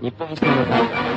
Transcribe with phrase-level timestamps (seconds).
[0.00, 1.10] 日本一の大会。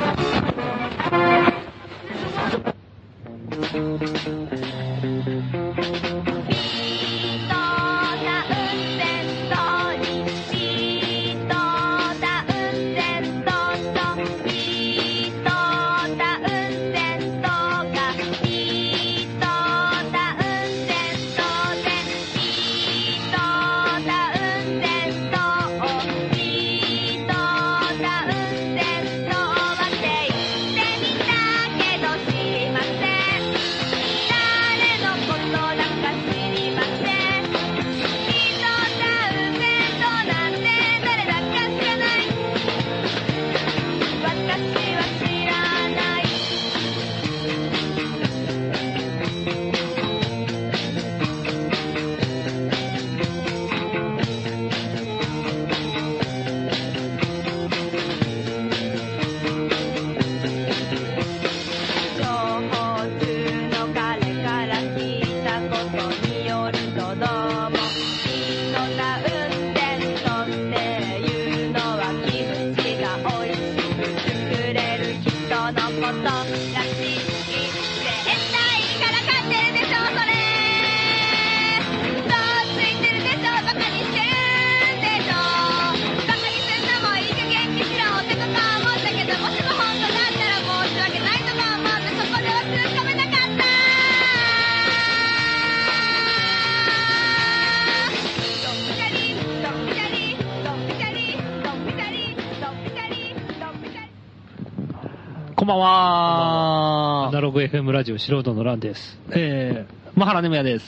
[107.94, 109.20] ラジオ素人のランです。
[109.30, 110.84] えー、マハラネムヤです。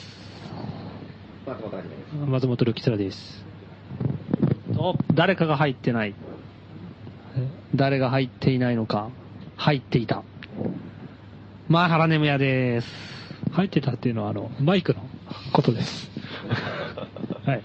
[2.27, 3.45] 松本るきつらです。
[4.75, 6.13] お、誰かが入ってない。
[7.73, 9.09] 誰が入っていないのか。
[9.55, 10.23] 入っていた。
[11.69, 12.89] マハラネムヤです。
[13.53, 14.99] 入ってたっていうのはあの、マイクの
[15.53, 16.11] ことです。
[17.47, 17.61] はい。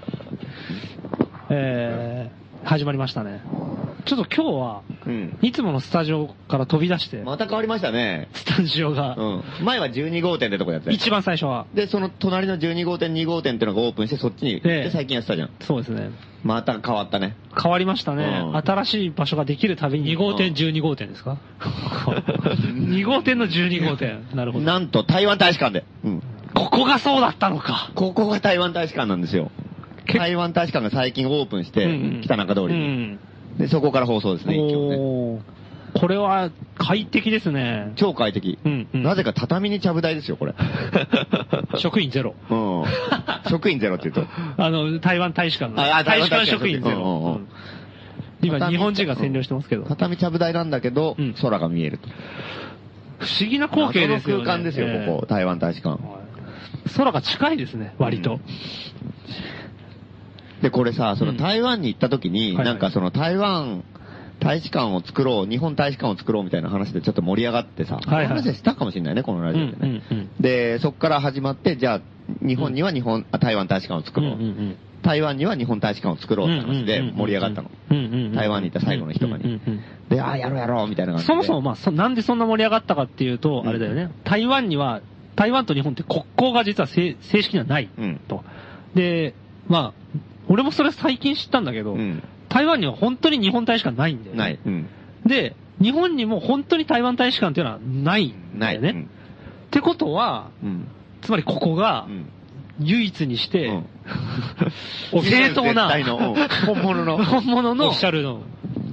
[1.50, 3.42] えー、始まりましたね。
[4.04, 5.38] ちょっと今日は、うん。
[5.42, 8.28] いつものスタジオから飛び出して、また変わりましたね。
[8.32, 9.42] スタジオが、うん。
[9.64, 15.50] 前は12号店ってとこやってた一番最初は、で、その隣の12号店、2号店ってのがオープンして、そっちに行って、ええ最近やってたじゃん。
[15.60, 16.10] そうですね。
[16.44, 17.36] また変わったね。
[17.60, 18.24] 変わりましたね。
[18.44, 20.12] うん新しい場所ができるたびに。
[20.12, 21.38] 2号店、12号店ですか？
[22.06, 24.24] 2号店の12号店。
[24.34, 24.64] なるほど。
[24.64, 25.84] なんと台湾大使館で。
[26.04, 26.22] うん。
[26.54, 27.90] ここがそうだったのか。
[27.94, 29.50] ここが台湾大使館なんですよ。
[30.06, 32.76] け台湾大使館が最近オープンして、うんうん北中通りうに。
[33.12, 33.18] ん。
[33.58, 35.42] で、そこから放送ですね、一応ね。
[35.94, 37.92] これは快適ですね。
[37.96, 38.58] 超快適。
[38.64, 40.54] うんうんなぜか畳にちゃぶ台ですよ、これ。
[41.76, 42.34] 職員ゼロ。
[42.50, 42.84] うん。
[43.50, 44.32] 職員ゼロって言うと。
[44.62, 45.96] あの、台湾大使館あが。
[45.98, 47.30] あ台湾大使館職員ゼうんうんうんロ。
[47.32, 47.48] うん
[48.44, 49.84] 今、日本人が占領してますけど。
[49.84, 52.08] 不畳ちゃぶ台なんだけど、うん空が見えると。
[53.20, 54.44] 思議な光景ですよね。
[54.44, 56.00] 空間ですよ、ええここ、台湾大使館。
[56.96, 58.40] 空が近いですね、割と。
[60.62, 63.84] で、これさ、そのうん台湾に行った時に、なんかその台湾
[64.40, 70.02] 大使館を作ろう、日本大使館を作ろうみたいな話でちょっと盛り上がってさ、はいはい話でしたかもしれないね、このラうんジオでね。
[70.10, 72.00] うんうんで、そこから始まって、じゃあ、
[72.46, 77.72] 日本には日本、あ台湾大使館を作うんろう、うんうん台湾には日本大使館を作ろうって話で盛り上がったの。
[77.90, 81.26] うんうんうん台湾にいた最後の人がにうんうんうんで、ああ、やろうやろうみたいな感じで。
[81.26, 84.10] そもそも、まあそ、なんでそんな盛り上がったかっていうと、うんあれだよね。
[84.22, 85.00] 台湾には、
[85.34, 88.20] 台湾と日本って国交が実は正正式にはないうん。
[88.28, 88.44] と。
[88.94, 89.34] で、
[89.66, 92.22] まあ、俺もそれ最近知ったんだけど、うん。
[92.48, 94.38] 台湾には本当に日本大使館ないんだよね。
[94.38, 94.58] ない。
[94.64, 94.88] うん。
[95.24, 98.80] で、日本にも本当に台湾大使館っていうのはないんない。
[98.80, 99.06] だよね。
[99.66, 100.86] ってことは、うん。
[101.22, 102.26] つまりここがうん。
[102.80, 103.86] 唯一にして、うん
[105.22, 105.90] 正当な、
[106.66, 108.40] 本物の本物のオフィシャルの。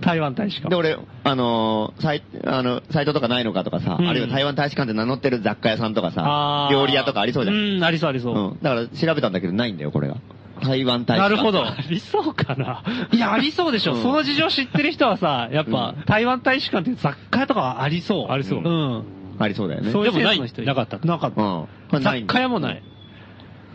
[0.02, 0.70] 台湾大使館。
[0.70, 7.58] で、俺、あのーサイ、あの、サイトとかないのかとかさ、うんあるいは台湾大使館で名乗ってる雑貨屋さんとかさ料理屋とかありそうじゃん。
[7.58, 8.36] うん、ありそうありそう。
[8.36, 8.58] うん。
[8.62, 10.18] だから調べたんだけどないんだよ、これが。
[10.60, 11.30] 台湾大使館。
[11.30, 11.66] なるほど。
[11.66, 12.84] ありそうかな。
[13.12, 13.94] いや、ありそうでしょ。
[13.94, 18.32] うんその事情知ってる人はさ、やっぱ、うん台湾大使館っていう雑貨屋とかはありそう。
[18.32, 19.04] ありそううん。
[19.40, 19.92] ありそうだよね。
[19.92, 21.42] そういうでもないセンスの人なかったなかった。
[21.42, 21.62] うん。
[21.64, 22.84] これない雑んだ貨屋もない。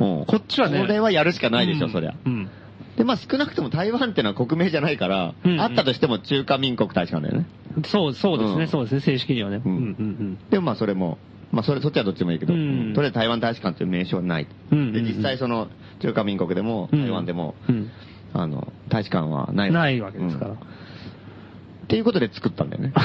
[0.01, 0.25] うん。
[0.27, 2.15] こっちはねこれはやるしかないでしょ、うんそりゃ。
[2.25, 2.51] うん。
[2.97, 7.47] で、まあ少なくとも台湾ってのは国名じゃないから、うんうんあったとしても中華民国大使館だよね。
[7.87, 9.61] そう、そうですね、うんそうですね、正式にはね。
[9.65, 11.19] ううんん、うん、でもまあそれも、
[11.55, 14.47] まあそれ、そっちはどっちでもいいけど、うんとりあえず台湾大使館という名称はない。
[14.73, 14.93] うん。
[14.93, 15.69] で、実際その
[16.01, 17.91] 中華民国でもうん台湾でも、うん。
[18.33, 19.73] あの、大使館はない。
[19.73, 20.59] ないわけですからうん。
[21.95, 22.93] っていうことで作ったんだよね。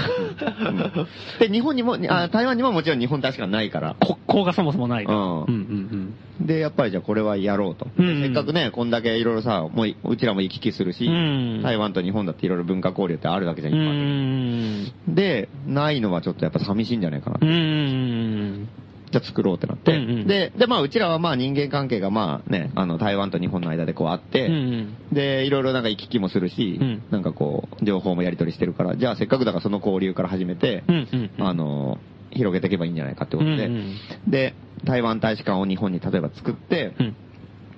[0.59, 1.07] うん
[1.39, 3.95] で、日本にも、あ台湾にももちろん日本大使館ないから。
[3.99, 5.17] 国交がそもそもないから。
[5.17, 7.87] うんうん、うん、で、やっぱりじゃあこれはやろうと。
[7.97, 13.79] うんうんせっかくね、こんだけいろいろさ、もういうちらも行き来するし、うん台湾と日本だっていろいろ文化交流ってあるわけじゃん、うん。
[13.79, 17.45] う一般的にーで、ないのはちょっとやっぱ寂しいんじゃないかなう。
[17.45, 18.67] ん。
[19.11, 19.95] じゃあ作ろうってなって。
[19.95, 20.27] うんうん。
[20.27, 27.03] で、で、まあうちらはまあ人間関係がまあね、あの台湾と日本の間でこうあって、うんで、いろいろなんか行き来もするし、うん。
[27.09, 31.47] なんかこう、情報もやり取りしてるから、じゃあせっかくだからその交流から始めて、うんうんうん。
[31.47, 31.97] あの、
[32.31, 34.53] 広げていけばいいんじゃないかってことで、うんうんで、
[34.83, 37.15] 台湾大使館を日本に例えば作って、うん。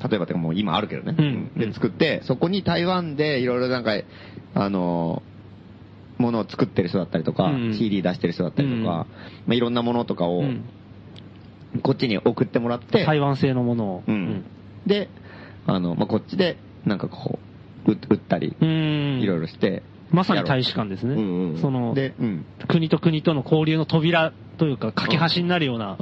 [0.10, 3.94] 例えばってかもう今あるけどね、うんで、作って、そこに台湾でいろいろなんか、
[4.56, 5.22] あの、
[6.18, 8.86] ものを作ってる人だったりとか、うん CD 出してる人だったりとか、うん。
[8.86, 9.08] ま
[9.50, 10.64] あ、いろんなものとかを、うん
[11.84, 14.04] こっちに送ってもらって、台湾製のものを。
[14.08, 14.44] うん。
[14.86, 15.10] で、
[15.66, 17.40] あの、まあ、こっちで、なんかこ
[17.88, 19.20] う、売売ったり、うん。
[19.22, 21.16] いろいろして、まさに大使館ですね。
[21.16, 22.46] うんうんその、で、うん。
[22.68, 25.96] 国と国との交流の扉というか、架け橋になるような。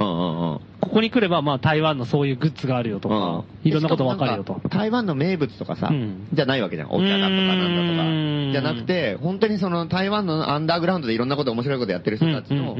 [0.80, 4.60] ここに来れば、まあ、台湾のそういうグッズがあるよとか、いろんなことわかるよと。
[4.70, 6.26] 台湾の名物とかさ、うん。
[6.32, 6.88] じゃないわけじゃん。
[6.90, 8.48] お茶だとかなんだとうん。
[8.48, 8.52] か。
[8.52, 12.76] じゃなくて、本当にその台湾のアンダーグラウンドでいろんなこと面白いことやってる人たちの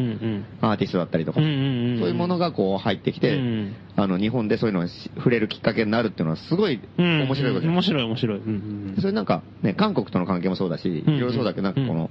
[0.60, 3.74] アーティストだったりとか、そういうものがこう入ってきて、うん。
[3.96, 7.74] あの、日本でそういうのをし触れるきっかけになるっていうのはすごいうん面白いことじゃん。
[7.74, 8.38] 面白い面白い。
[8.38, 11.20] うんそれなんか、ね、韓国との関係もそうだし、いうん。
[11.20, 12.10] ろいろそうだけど、なんかこの、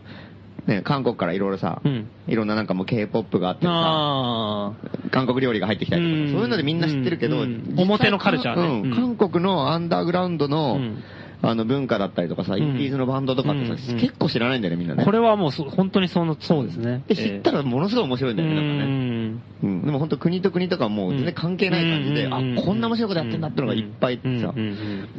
[0.68, 2.10] ね、韓国からいろいろさ、うん。
[2.28, 4.74] いろんななんかもう K-POP があってさ、あ
[5.12, 6.32] 韓国料理が入ってきたりとか、うん。
[6.32, 7.38] そういうのでみんな知ってるけど、
[7.78, 8.68] 表のカルチャーね。
[8.68, 8.92] うん。
[8.92, 9.16] うん。
[9.18, 11.04] 韓国のアンダーグラウンドの、うん
[11.42, 14.98] あの文化だったりとかさ、んインディーズのバンドとかってさ、うん結構知らないんだよね、みんなあ。
[14.98, 15.06] ね。
[15.06, 17.04] これはもうそ本当にその、そうですね。
[17.08, 19.10] で、知ったらものすごい面白いんだよね、なんかね。
[19.30, 19.40] ね。
[19.62, 24.54] うん、でも本当国と国とかもう全然関係ない感じで、うんあ、こんな面白いことやってんだってのがいっぱいってさ、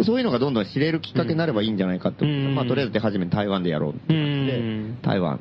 [0.04, 5.38] そういうのがどんどん知れるきっかけになればいいんじゃないかってまあとりあえず手始めに台湾でやろうって感じで、うん台湾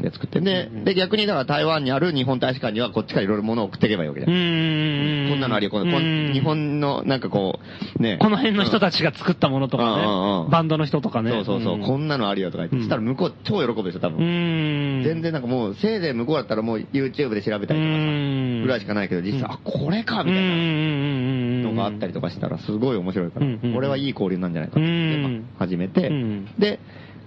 [0.00, 4.32] で作って、で、で逆にだから台湾にある日本大使館にはこっちからいろいろ物を送っていけばいいわけじゃん。
[4.32, 7.58] うんこんなのありよ、この日本のなんかこ
[7.98, 8.18] う、ね。
[8.20, 10.44] この辺の人たちが作ったものとかうんうんうん。
[10.46, 11.30] ね、バンドの人とかね。
[11.30, 11.82] そうそうそう、ん。
[11.82, 12.82] こんなのあるよとか言って、うん。
[12.82, 15.00] そしたら向こう超喜ぶでしょ、多う分。
[15.00, 15.04] ん。
[15.04, 26.08] 全然なんかもう、せいぜい向こうだったらもう YouTube で調べたりとかぐらいしかないけど、実際、あ、これか、みたいなのがあったりとかしたら、すごい面白いからこれはいい交流なんじゃないかってまあ始めて。
[26.08, 26.80] うん、で、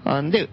[0.04, 0.50] あんで、う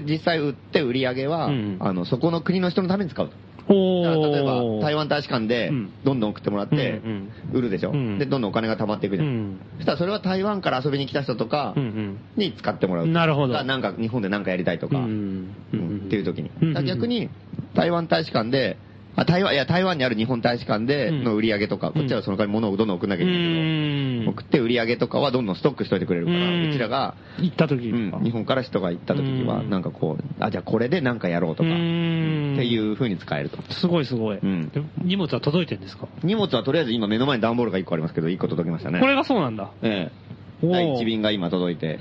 [0.00, 3.34] 実際売って売り上げはうん、あの、そこの国の人のために使うと。
[3.66, 9.24] 例えば、台湾湾大使館でうん、どんどん送ってもらってうんうん、売るでしょうんで、どんどんお金が貯まっていくじゃ。
[9.24, 9.60] うんん。
[9.76, 12.18] そしたらそれは台湾から遊びに来た人とかうんうん。
[12.36, 13.06] に使ってもらう。
[13.06, 16.50] なるほどがなんか日本でなんかやりたいとか、ううんんっていう時に。
[16.84, 17.30] 逆に、
[17.74, 18.76] 台湾大使館で、
[19.16, 24.28] あ、台湾、いや、台湾にある日本大使館での売り上げとか、んこっちはその代わり物をどんどん送んなきゃいけないけど、うん。
[24.28, 28.24] 送って売り上げとかはどんどんストックしといてくれるから、うちらが、行った時うん。
[28.24, 33.58] 日本から人が行った時には、うんなんかこう、あ、じゃあこれでなんかやろうとか、うっんていう風に使えると。
[33.72, 34.38] すごいすごい。
[34.38, 34.70] うん。
[35.04, 36.08] 荷物は届いてるんですか？
[36.24, 38.98] 荷物はとりあえず今目の前に段ボールが1個ありますけど、1個届きましたね。
[39.00, 39.70] これがそうなんだ。
[39.82, 40.66] ええ。
[40.66, 42.00] 第1便が今届いて、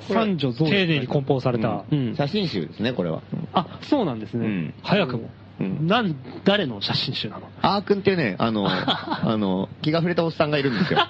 [0.00, 1.84] 三女増丁寧に梱包された。
[1.90, 3.22] うん写真集ですね、これは。
[3.52, 4.46] あ、そうなんですね。
[4.46, 5.30] うん早くも。
[5.62, 6.14] うんなん、
[6.44, 7.48] 誰の写真集なの？
[7.62, 11.00] アー君っていうね、あの、 あの、気が触れたおっさんがいるんですよ。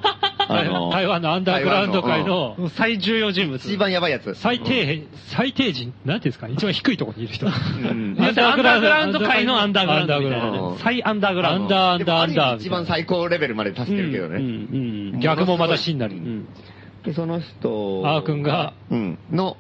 [0.49, 3.65] あの台湾のアンダーグラウンド界の最重要人物。
[3.65, 4.35] 一番やばいやつ。
[4.35, 5.95] 最低、最低人？
[6.05, 6.49] なんていうんですか？
[6.49, 7.47] 一番低いところにいる人。
[7.47, 10.71] アンダーグラウンド界のアンダーグラウンドみたいなアンダーグラウンド。
[10.73, 11.79] ね最アンダーグラウンド。
[11.79, 15.21] アンダーアンダー一番最高レベルまで達してるけどね。
[15.21, 16.17] 逆もまた死になる。
[16.17, 16.47] うん
[17.05, 19.57] で、その人、アー君が、うん、の、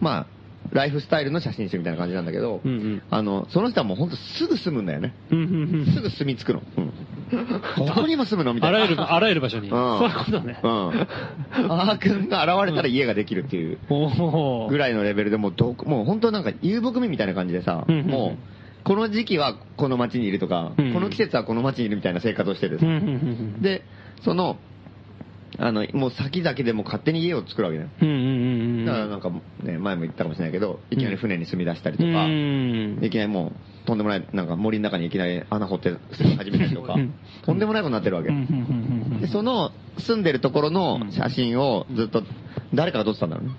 [0.00, 0.26] まあ、
[0.74, 3.02] ライフスタイルの写真集みたいな感じなんだけど、うんうん。
[3.08, 5.14] あの、その人はもうほんとすぐ住むんだよね。
[5.30, 5.94] うんうんうん。
[5.94, 6.62] すぐ住み着くの。
[6.76, 6.92] うん。
[7.86, 8.78] どこにも住むのみたいな。
[8.78, 9.68] あらゆる、あらゆる場所に。
[9.68, 9.70] うん。
[9.70, 10.58] そういうことね。
[10.60, 10.70] うん。
[11.70, 13.78] アー君が現れたら家ができるっていう
[14.68, 18.10] ぐらいのレベルでもうどこ、もう本当なんか遊牧民みたいな感じでさ、うんうんうん。
[18.10, 18.36] も
[18.82, 22.80] う、この時期はこの町にいるとか、うんこの季節はこの町にいるみたいな生活をしてる。
[22.82, 22.98] うんうんう
[23.58, 23.62] ん。
[23.62, 23.84] で、
[24.22, 24.58] その、
[25.58, 27.90] あの、もう先々でも勝手に家を作るわけだよ。
[28.02, 29.30] うんうんうんうんだからなんか
[29.62, 32.98] ね、前も言ったかもしれないけど、いきなり船に住み出したりとか、うん。
[33.02, 33.52] いきなりも
[33.84, 36.94] う、とんでもない、なんか森の中にいきなり穴掘って住み始めたりとか。
[36.94, 38.30] うん、とんでもないことになってるわけ。
[39.20, 42.24] で、その住んでるところの写真をずっと、
[42.74, 43.54] 誰かが撮ってたんだろうね。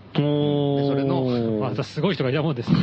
[0.87, 1.23] それの
[1.61, 2.77] またすごい人がいたもんですね。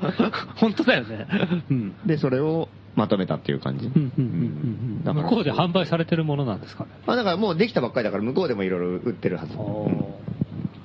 [0.56, 1.26] 本当だよね。
[1.70, 3.88] うんで、それをまとめたっていう感じ？
[3.88, 6.90] 向こうで販売されてるものなんですかね？
[7.06, 9.56] まあだからもうできたばっかりだから向こうでもいろいろ売ってるはず。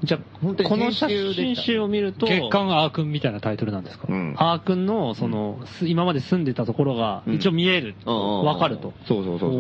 [0.02, 4.08] じゃあ、本当にこの写真集を見ると、月刊アー君みたいなタイトルなんですか？
[4.10, 4.34] うん。
[4.38, 7.96] アー君の、その、す今まで住んでたところが、うん一応見える。
[8.06, 8.94] うんうんうんわかると。
[9.06, 9.60] そうそうそうそ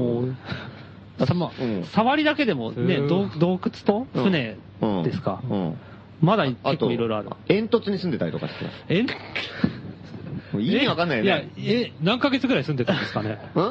[1.21, 5.41] うさまうん触りだけでもね、うん洞洞窟と船うんですか？
[5.49, 5.77] うん。
[6.21, 7.29] まだあ結と構いろいろある。
[7.47, 8.65] 煙突に住んでたりとかして。
[8.89, 9.03] え？
[9.03, 11.51] もう意味わかんないよね。
[11.57, 13.37] いや、え、何ヶ月ぐらい住んでたんですかね？
[13.55, 13.61] う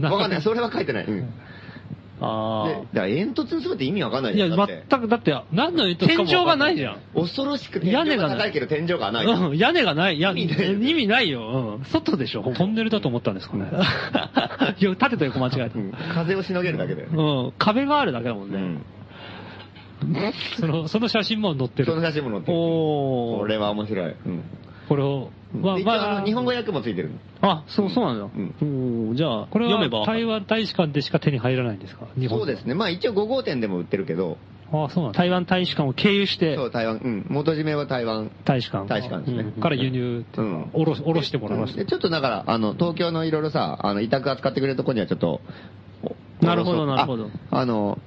[0.00, 0.02] ん？
[0.04, 0.42] わかんない。
[0.42, 1.04] それは書いてない。
[1.04, 1.28] うん。
[2.18, 4.32] あで、だから煙突に住むって意味わかんなあ。
[4.32, 4.58] いや、いじゃん。
[4.58, 6.98] だって全く、だって、何の煙突か天井がないじゃん。
[7.14, 9.26] 恐ろしく天井が高いけど天井がない。
[9.26, 10.20] うん、屋根がない。
[10.20, 11.78] や意味ない意味ないよ。
[11.78, 11.84] うん。
[11.84, 13.66] 外でしょ、ほぼトンネルだと思ったんですかね。
[14.80, 15.78] いや、縦と横間違えた。
[15.78, 17.52] うん風をしのげるだけだよん。
[17.58, 18.78] 壁があるだけだもんね。
[20.06, 20.32] うん。
[20.60, 21.86] その、その写真も載ってる。
[21.86, 22.58] その写真も載ってる。
[22.58, 23.38] おー。
[23.40, 24.10] これは面白い。
[24.10, 24.42] うん。
[24.88, 27.10] これを、まあ日本語訳もついてる。
[27.40, 28.24] あ、そう、そうなんだ。
[28.24, 32.74] うんじゃあ、これは台湾大使館でしか手に入らないんですか日本そうですね。
[32.74, 34.38] まあ一応5号店でも売ってるけど、
[34.72, 35.18] ああ、そうなんだ。
[35.18, 37.26] 台湾大使館を経由してそ、う、台湾、うん。
[37.28, 38.30] 元締めは台湾。
[38.44, 38.86] 大使館。
[38.88, 41.78] 大使館ですねうんから輸入っていうんおろし、おろしてもらいました。
[41.78, 45.40] でちょっとだから、あの、東京のいろいろさ、あの、委託扱ってくれるとこにはちょっと、
[46.02, 47.98] おなるほどなるほどああの、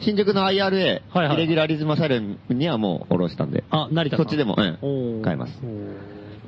[0.00, 4.26] 新宿の IRA、はいはいイレギュラリズムアサイルムにはもうおろしたんで、あ、成田さん。
[4.26, 5.52] そっちでも、うん買えます。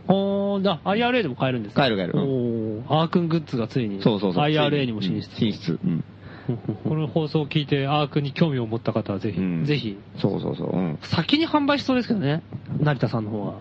[0.08, 1.82] おー、だ、IRA でも買えるんですか？
[1.82, 4.44] 買える買えるおー、アークングッズがついに、そうそうそう。
[4.44, 5.28] IRA にも進出。
[5.36, 5.78] 進出。
[5.84, 6.04] うん。
[6.88, 9.38] この放送を聞いてアークに興味を持った方はぜひ。
[9.40, 9.96] うんぜひ。
[10.18, 10.76] そうそうそう。
[10.76, 10.98] うん。
[11.02, 12.42] 先に販売しそうですけどね。
[12.80, 13.52] 成田さんの方が。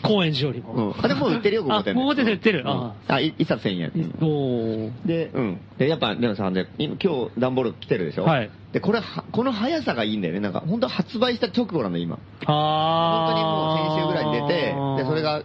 [0.02, 0.88] 高円寺よりうも。
[0.90, 0.94] ん。
[1.02, 3.92] あ、でもう売ってるよ、5号店あ5号店で売ってるうんああ、い一冊1000円。
[3.94, 4.90] うんおー。
[5.06, 5.60] で、うん。
[5.78, 8.24] で、やっぱ、でもさ、で今今日段ボール来てるでしょ？
[8.24, 8.50] はい。
[8.72, 10.40] で、これは、この速さがいいんだよね。
[10.40, 12.18] なんか、本当発売した直後なんだよ、今。
[12.44, 15.42] 本当にもう先週ぐらいに出て、で、それが、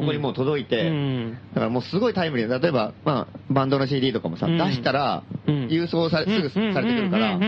[0.00, 1.38] ここにもう届いて、うん。
[1.54, 2.48] だからもうすごいタイムリー。
[2.48, 4.58] で、例えば、まあ、バンドの CD とかもさ、うん。
[4.58, 5.66] 出したら、うん。
[5.66, 7.38] 郵送され、すぐされてくるから、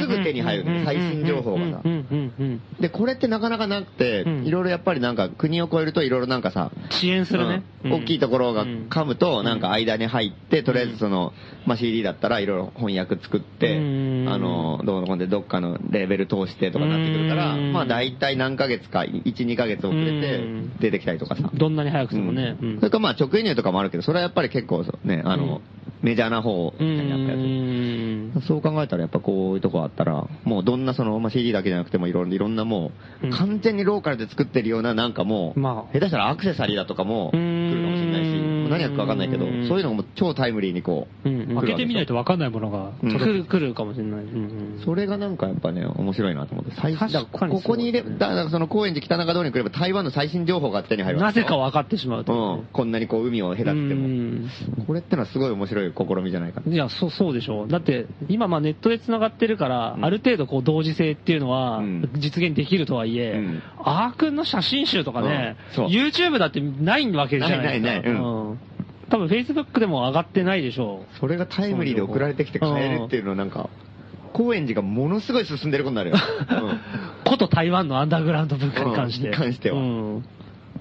[0.00, 1.82] すぐ手に入るの最新情報がさ。
[2.80, 7.62] で、これってなかなかなくてうん、いろいろやっぱりなんか、国を越えるといろいろなんかさ、遅延するね。
[7.84, 7.92] うん。
[7.92, 11.32] 大きいところが噛むと、なんか間に入って、とりあえずその、
[11.66, 17.72] まあ CD だったらいろいろ翻訳作ってうん、あの、どうのこでどっかのレベル通してとかなってくるから、うん。
[17.72, 20.78] まあ大体何ヶ月か、1、2ヶ月遅れてうん。
[20.78, 21.50] 出てきたりとかさ。
[21.54, 22.56] どんなに早くてもね。
[22.60, 25.62] うんそれからまあ直輸入とかもあるけど、それはやっぱり結構ね、あの、
[26.02, 27.40] メジャーな方うにあったやつ。
[27.40, 28.42] ん。
[28.46, 32.92] そう考えたらやっぱこういうとこあったら、もうどんなその、まあ、CD だけじゃなくてもいろんないろんなも
[33.22, 37.30] う、うん完全にローカルで作ってるようななんかもう、まあ下手したらアクセサリーだとかも
[38.68, 39.68] も何やるかわかんないけどう、ん。
[39.68, 43.10] そういうのがもう超タイムリーにこう、うん開けてみないと分かんないものがうん。
[43.10, 44.20] 来る、来るかもしれない。
[44.20, 46.72] うんそれがなんかやっぱね、面白いなと思って。
[46.80, 52.66] 最新、ここに入れ、そうだからその高円寺北中通りに来れば台湾の最新情報が手に入るなぜか分かってしまうというねうん。
[52.72, 54.08] こんなにこう海を隔ててうも。
[54.08, 54.50] ん。
[54.86, 56.72] これってのはすごい面白い試みじゃないかな。
[56.72, 57.64] いや、そう、そうでしょ。
[57.64, 57.68] う。
[57.68, 60.04] だって、今まあネットで繋がってるから、うん。
[60.04, 62.10] ある程度こう同時性っていうのはうん。
[62.14, 63.62] 実現できるとはいえ、うん。
[63.78, 67.86] アー君の写真集とかね、YouTube だってないわけじゃないですか。
[67.86, 68.12] ないないない。
[68.12, 68.48] うん。
[68.50, 68.57] うん
[69.10, 73.70] 多分 Facebook でも上がってないでしょそれがタイムリーで送られてきて買えるっていうのはなんか、
[74.32, 76.16] 高円寺がものすごい進んでることになるよ。
[76.50, 76.80] うんう。
[77.24, 79.28] こと台湾のアンダーグラウンド文化に関して。
[79.28, 80.24] うんに関してはうん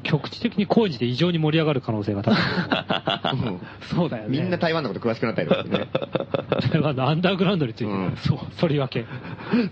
[0.04, 2.40] 局地的に工事で異常に盛り上がる可能性が高い。
[3.34, 4.30] うんそうだよね。
[4.30, 5.88] みんな台湾のこと詳しくなったりとかね。
[6.72, 9.06] 台湾のアンダーグラウンドについて、うんそう、そり分け。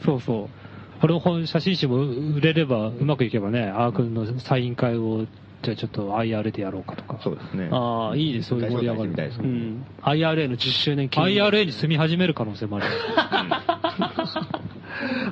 [0.03, 1.01] そうそう。
[1.01, 5.25] この本、写真集も売れれば、うまくいけばね、アー君のサイン会を、
[5.65, 7.19] じゃあちょっと IR でやろうかとか。
[7.23, 7.69] そうですね。
[7.71, 9.47] ああ、いいですそういう盛り上がるみたいですね。
[9.47, 9.85] うん。
[10.03, 12.85] IRA の10周年記念 IRA に住み始める可能性もある。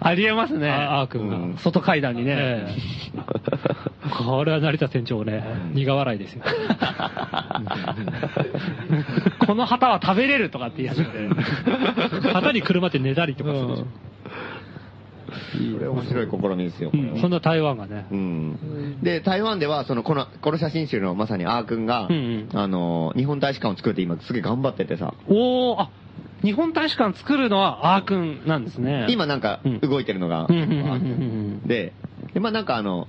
[0.01, 0.69] ありえますね。
[0.69, 1.35] あアー君が。
[1.37, 2.33] うん外階段にね。
[2.35, 3.23] ええ
[4.13, 6.43] これは成田店長ね、苦笑いですよ。
[9.45, 11.29] この旗は食べれるとかって言い始めて。
[12.33, 13.85] 旗に車ってねだりとかするでしょ。
[15.33, 16.91] これ面白い試みですよ。
[16.91, 18.05] これはそんな台湾がね。
[18.11, 18.99] うん。
[19.01, 25.89] で、台湾では、その、この、この写真集のまさにアー君が、うんあの、日本大使館を作って今すげえ頑張っててさ、おー、あ、
[26.43, 29.07] 日本大使館作るのはアー君なんですね。
[29.09, 31.93] 今なんかうん動いてるのが、うんうんうんうんうんで、
[32.33, 33.07] で、まあなんかあの、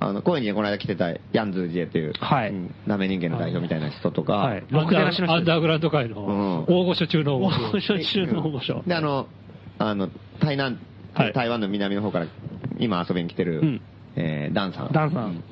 [0.00, 4.64] あの、高円寺にこの間来てたヤンズージエっていう、はいうんダメ人間の代表みたいな人とか、はい。
[4.70, 7.62] アンダーグラウンド界のうん大御所中の大御所。
[7.68, 8.82] 大御所中の大御所。
[8.86, 9.26] で、あの、
[9.78, 10.08] あの、
[10.40, 10.78] 台南、
[11.22, 11.32] はい。
[11.32, 12.26] 台湾の南の方から
[12.78, 13.80] 今遊びに来てる、うん。
[14.16, 14.92] えーダンさん。
[14.92, 15.42] ダンさん。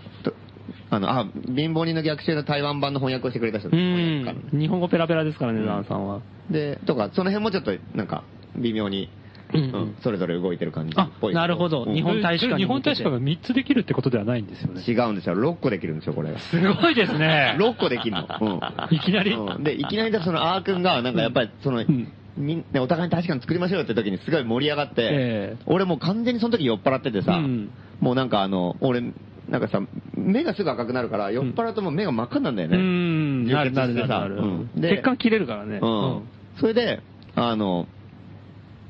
[0.88, 3.68] あの、あ、貧乏人の逆襲の台湾版の翻訳をしてくれた人。
[3.68, 4.60] う翻訳家ん。
[4.60, 5.66] 日本語ペラペラですからね、うん。
[5.66, 6.20] ダンさんは。
[6.50, 8.22] で、とか、その辺もちょっと、なんか、
[8.56, 9.08] 微妙に、
[9.52, 9.60] うん。
[9.60, 9.96] うん。
[10.02, 11.84] それぞれ動いてる感じっあぽいけなるほど。
[11.84, 11.94] うん。
[11.94, 14.82] 日本大使館に日本大使館が3つできるってことではないんですよね。
[14.86, 15.34] 違うんですよ。
[15.34, 16.36] 6個できるんですよ、これ。
[16.38, 17.56] すごいですね。
[17.60, 18.28] 6個できるの。
[18.40, 18.60] うん。
[18.94, 19.32] いきなり。
[19.32, 19.62] うん。
[19.64, 25.62] で、いきなりだその、あーくんが、なんかやっぱり、その、んみんなお互いに大使館作りましょうよって時にすごい盛り上がって、ええ。
[25.66, 27.70] 俺もう完全にその時酔っ払っててさ、うん。
[28.00, 29.00] もうなんかあの、俺、
[29.48, 29.80] なんかさ、
[30.14, 32.78] 目がすぐ赤くなるから、酔っ払うともう目が真っ赤になるんだようね。
[32.78, 33.46] ん。
[33.46, 35.78] なるなるなる血管切れるからね。
[35.80, 36.22] うん。
[36.60, 37.00] それで、
[37.34, 37.86] あの、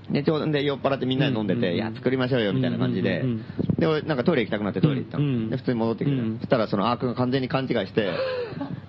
[0.08, 1.74] ね、ちょうどで酔っ払ってみんなで飲んでて、うん。
[1.76, 3.24] いや、作りましょうよみたいな感じで。
[3.78, 6.38] で、俺なんかトイレ行きたくなってトイレ行ったで、普通に戻ってきて、うん。
[6.38, 8.10] そしたらそのアークが完全に勘違いして、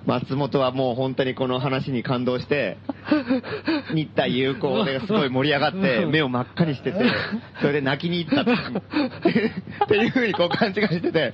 [0.08, 2.78] 松本はもう本当にこの話に感動して、
[3.94, 7.00] 日体友好ですごい盛り上がって、目を真っ赤にしてて、
[7.60, 8.52] それで泣きに行ったって
[9.84, 11.34] っていうふうにこう勘違いしてて、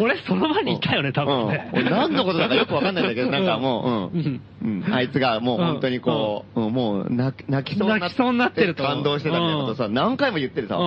[0.00, 1.68] 俺、その場にいたよね、多分ね。
[1.72, 1.80] うん。
[1.80, 4.40] 俺何のことだかよくわかんないんだけど、なんかもう、うん。
[4.62, 4.94] うん。
[4.94, 6.72] あいつがもう本当にこう、うん。
[6.72, 8.84] もう泣きそうにな泣きそうになってると。
[8.84, 10.78] 感動してたみたいなことさ、何回も言っててさ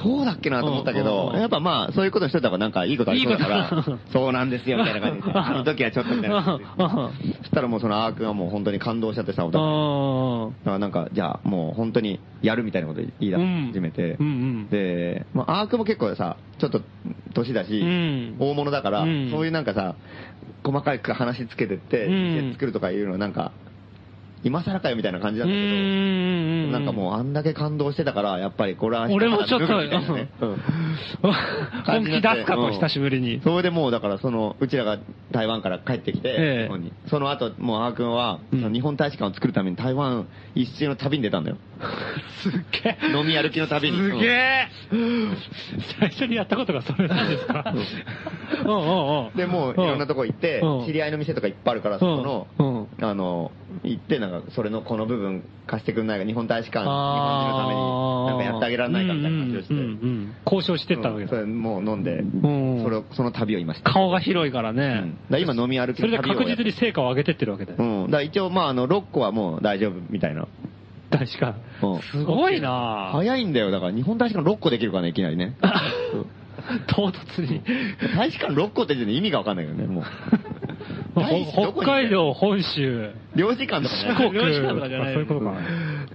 [0.00, 1.04] そうだっけなと思ったけうん。
[1.04, 1.40] ど、うん。
[1.40, 6.83] やっぱまあ、そういうことしてたからなんかいいことありそうだから、そうなんですよみたいな感じで、あの時はちょっとみたいな感じで。
[7.38, 9.70] そしたらもうそのアー君はもう本当に感動しちゃってさ、お互い。
[9.70, 14.68] あだからなんか、じゃあもう本当にやるみたいなこと言い始めて、うんうん。
[14.68, 16.82] で、まあ、アークも結構さ、ちょっと
[17.34, 18.36] 年だし、うん。
[18.38, 19.30] 大物だから、うん。
[19.30, 19.96] そういうなんかさ、
[20.62, 23.52] 細かく話つけてって、作るとかいうのなんか、
[24.44, 26.72] 今更かよみたいな感じうなんだけど、ん。
[26.72, 30.56] なんかもうあんだけ感動してたから、やっぱりこれは、俺もちょっとねうん
[31.86, 33.40] 本気出すかと、うん久しぶりに。
[33.42, 34.98] それでもうだからその、うちらが
[35.32, 36.68] 台湾から帰ってきて、え
[37.08, 41.56] その後、もうアー君は、日本大使館を作るために台湾一周の旅に出たんだよ。
[42.42, 43.16] すっげえ。
[43.16, 43.98] 飲み歩きの旅に。
[43.98, 44.68] すげえ。
[45.98, 47.74] 最初にやったことがそれなんですか？
[48.64, 49.36] うんうんうん。
[49.36, 53.50] で、もういろんなとこ行ってうん、知り合いの店とかいっぱいあるから、そこの、うんあの、
[53.82, 61.30] 行って、なんか、それのこの部分貸してくんないか、日本大使館、日本人のために、なんかやってあげられないかみたいな話をして、うんうんうん交渉してったわけだ。
[61.30, 63.90] それもう飲んで、んそれをその旅を今して。
[63.90, 65.14] 顔が広いからうんね。
[65.30, 67.78] だ今飲み歩きそれで確実に成果を上げてってるわけだよ。
[67.78, 68.10] うん。
[68.10, 70.46] だ一応、まあ、あの、6個はもう大丈夫みたいな。
[71.10, 71.56] 確か。
[71.82, 73.12] うんすごいなぁ。
[73.12, 73.70] 早いんだよ。
[73.70, 75.56] だから日本大使館6個できるからね、いきなりね。
[76.88, 77.62] 唐突に。
[78.16, 80.04] 大使館6個って意味がわかんないけどね、もう。
[81.14, 84.08] 北海道、本州、領事館とかね。
[84.08, 85.60] 四国領事館とかじゃないあそういうことかな。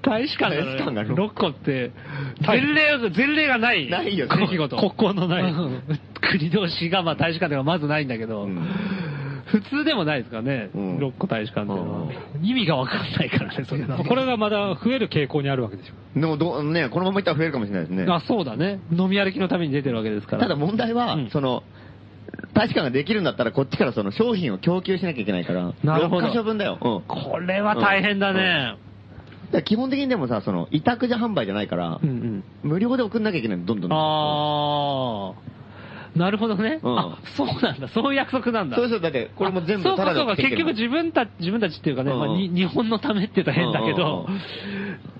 [0.01, 1.91] 大使館大使館がが6個って、
[2.45, 3.89] 前例が、前例がない。
[3.89, 4.75] ないよ出来事。
[4.77, 5.83] 国交のないうん
[6.21, 8.67] 国同士が、まあ大使館ではまずないんだけど、うん
[9.49, 10.69] 普通でもないですかね。
[10.75, 12.07] うん6個大使館っていうのは。
[12.07, 12.11] う
[12.43, 13.97] 意味がわかんないからね、それは。
[14.05, 16.19] これがまだ増える傾向にあるわけでしょ。
[16.19, 18.05] でもどう、ね、このままいったら増えるかもしれないですね。
[18.07, 18.79] あ、そうだね。
[18.91, 20.43] 飲み歩きのために出てるわけですから。
[20.43, 21.63] ただ問題は、うんその、
[22.53, 26.77] 大使館ができるんだったらこっちからその商品を供給しなきゃいけないから、なるほど6箇所分だよ。
[26.81, 27.01] うん。
[27.07, 28.75] これは大変だね。
[29.47, 32.43] だから基本的にでもさ、その、委託じゃ販売じゃないから、うんうん。
[32.63, 33.91] 無料で送んなきゃいけないの、どんどん。
[33.91, 35.58] あー。
[36.15, 36.79] なるほどね。
[36.81, 37.87] うんあ、そうなんだ。
[37.89, 38.77] そういう約束なんだ。
[38.77, 44.41] そうそう、だって、これも全部そうかそうか、結局自分たち、自分たちっていうかね、うんまあに日本のためって言ったら変だけどうんうん、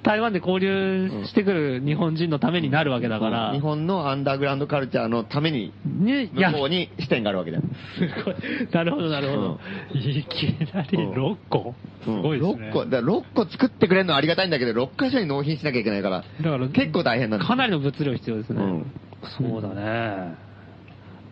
[0.04, 7.64] 台湾で交流してくる日本人のためになるわけだから、日本のアンダーグラウンドカルチャーのために、ね、いや、向こうに視点があるわけだよ。
[7.98, 8.36] すごい。
[8.72, 9.60] なるほど、なるほど。
[9.94, 11.76] いきなり6個？
[12.04, 12.70] すごいですね。
[12.70, 17.46] 6個、だから6個作ってくれるのはありがたいんだけど、6箇所に納品しなきゃいけないから、だから結構大変なんだ。
[17.46, 18.62] かなりの物量必要ですね。
[18.62, 18.92] うん。
[19.38, 20.49] そうだね。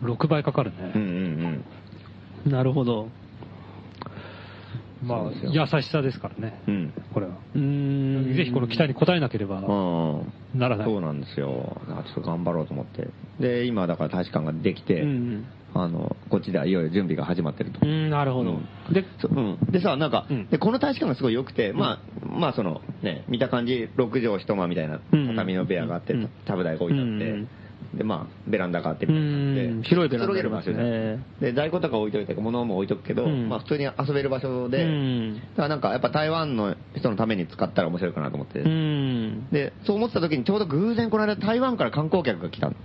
[0.02, 1.62] 6倍かかるうんね。
[2.44, 3.08] うんなるほど。
[5.02, 6.60] まあ優しさですからね。
[6.66, 6.74] うん。
[6.74, 6.92] うん。
[7.14, 7.32] これは。
[7.54, 8.36] うーん。
[8.36, 9.62] ぜひこの期待に応えなければう
[10.56, 10.58] ん。
[10.58, 10.86] ならない。
[10.86, 11.80] そうなんですよ。
[11.88, 13.08] だからちょっと頑張ろうと思って。
[13.40, 17.80] で、今だから大使館ができて、うんあの、こっちではいよいよ準備が始まってると。
[17.82, 18.52] うん、なるほど。
[18.52, 19.58] うんで、そうん。
[19.70, 27.48] でさ、なんか、うんで、この大使館がすごい良くて、まあ、まあその、ね、見た感じ、6畳一間みたいなうん畳の部屋があって、うんタブ台が置いてあって、うん
[27.94, 29.82] で、まあ、ベランダがあってうみたいなでん。
[29.82, 30.84] 広いベランダくつろげる場所じゃん
[31.16, 31.22] ね。
[31.40, 38.60] で、在庫とか置いといて、物も置いとくけど、うんまあ普通に遊べる場所で、うんだからなんかやっぱ台湾の人のために使ったら面白いかなと思って。
[38.60, 39.48] うん。
[39.50, 42.76] で、そう思ってた時にちょうど偶然この間台湾から観光客が来たの。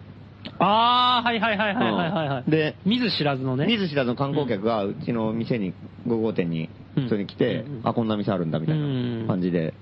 [0.60, 3.66] あー、はいはいはいはいはいはいで、見ず知らずのね。
[3.66, 5.74] 見ず知らずの観光客がうちの店に、
[6.08, 9.74] 5号店に普通に来て、うんあ、こんな店あるんだみたいな感じで、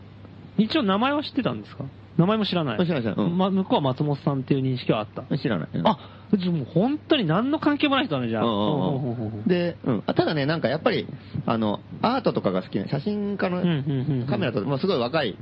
[0.58, 1.86] 一応名前は知ってたんですか？
[2.18, 2.86] 名前も知らない。
[2.86, 3.26] 知らない知らない。
[3.26, 3.38] うん。
[3.38, 5.38] ま、向こうは松本さんっていう認識はあった。
[5.38, 5.70] 知らない。
[5.74, 5.88] うん。
[5.88, 5.98] あ、
[6.38, 8.46] じゃあもう本当に何の関係もない人だね、じゃあ。
[8.46, 8.66] うんうんうん。
[8.66, 10.04] ほうほうほうほうで、うん。
[10.06, 11.08] あただね、なんかやっぱり、
[11.46, 14.28] あの、アートとかが好きな、写真家のうんうんうんうん。
[14.28, 15.38] カメラと、まあすごい若い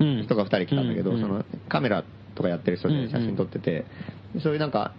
[0.00, 0.22] うん。
[0.24, 3.84] 人が2人来たんだけど、そのカメラとかやってる人で写真撮ってて、
[4.42, 4.92] そういうなんか、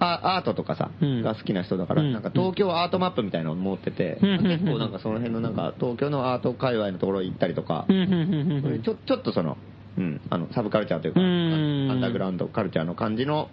[0.00, 1.22] アアートとかさ、うん。
[1.22, 2.12] が好きな人だから、うん。
[2.12, 7.96] なんか東京アートマップみたいなのを持ってて、結構なんかその辺のなんか東京のアート界隈のところ行ったりとか、うん。
[7.96, 8.12] うん。
[8.12, 8.52] うん。
[8.52, 8.62] うん。
[8.62, 9.56] そういうちょちょっとその、
[9.96, 11.90] うん、あの、サブカルチャーというか、うん。
[11.90, 13.48] アンダーグラウンドカルチャーの感じの、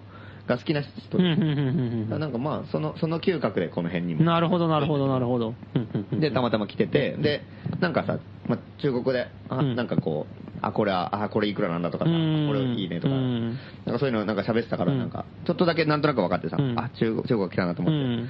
[0.48, 1.32] が好きな人で、うん。
[1.34, 4.24] うんうんうんうんなんかまあ、その、その嗅覚でこの辺にも。
[4.24, 5.56] なるほど、なるほど、なるほど。
[5.76, 7.44] うんうんうんで、たまたま来てて、で、
[7.80, 9.76] なんかさ、まあ、中国で、あ、うん。
[9.76, 12.54] なんかこう、あ、これは、あ、これいくらなんだとかさ、こうん。
[12.54, 13.50] れいいねとか、うん。
[13.86, 15.00] なんかそういうのなんか喋ってたから、うん。
[15.00, 16.80] なんか、ちょっとだけなんとなく分かってさ、うん。
[16.80, 17.98] あ、中国、中国来たなと思って。
[17.98, 18.30] うん。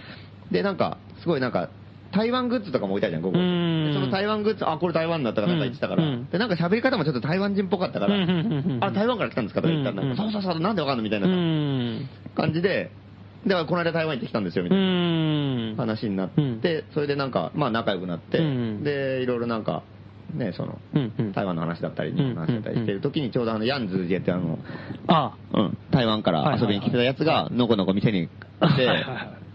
[0.51, 1.69] で、なんか、すごいなんか、
[2.11, 3.39] 台湾グッズとかも置いてあるじゃん、午後。
[3.39, 3.87] うん。
[3.87, 6.29] でその台湾グッズ、あ、これ台湾だったかなんか言ってたから、うん。
[6.29, 8.15] で、なんか喋り方もちょっと台湾人っぽかったから、
[8.81, 11.27] あ、台湾から来たんですかとか言ったら、うんそうそうそう、なんでわかんのみたいな。
[12.35, 12.91] 感じで、
[13.47, 14.85] だからこの間台湾行ってきたんですよ、みうたいな。
[15.73, 15.75] ん。
[15.77, 16.61] 話になって、うん。
[16.93, 18.83] それでなんか、まあ仲良くなって、うん。
[18.83, 19.83] で、いろいろなんか、
[20.33, 20.79] ね、その。
[21.33, 24.59] 台湾の話だったり、日本の話だったりしてる時に、ちょうどあの、ヤンズージェってあの、
[25.07, 25.33] あ。
[25.53, 29.05] うん、台湾から遊びに来てたやつが、のこのこ店に来て、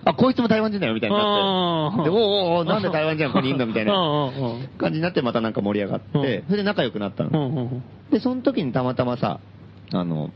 [0.07, 4.31] あ、こいつも台湾人だよ、みたいになって、で、おうおうおうなんで台湾人がここにいんのみたいなな。
[4.79, 7.83] 感じになって、またなんか盛り上がって、うんそれで仲良くなったうの。
[8.13, 9.41] で、その時にたまたまさ、
[9.93, 10.31] あの、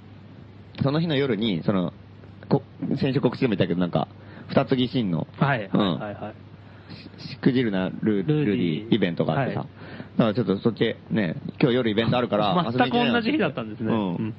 [0.83, 1.93] その日の夜に、その、
[2.49, 2.63] こ
[2.97, 4.09] 先週告知でも言ったけど、なんか、
[4.49, 6.50] 二つぎしんの、はいはいうんはいはい。
[7.19, 8.57] しくじるなルルルー
[8.89, 9.69] ディイベントがあってさ、はい
[10.21, 13.91] だからちょっとそっちね、今日夜イベントあるから全く同じ日だったんですね。
[13.91, 14.27] ううん。
[14.27, 14.35] ん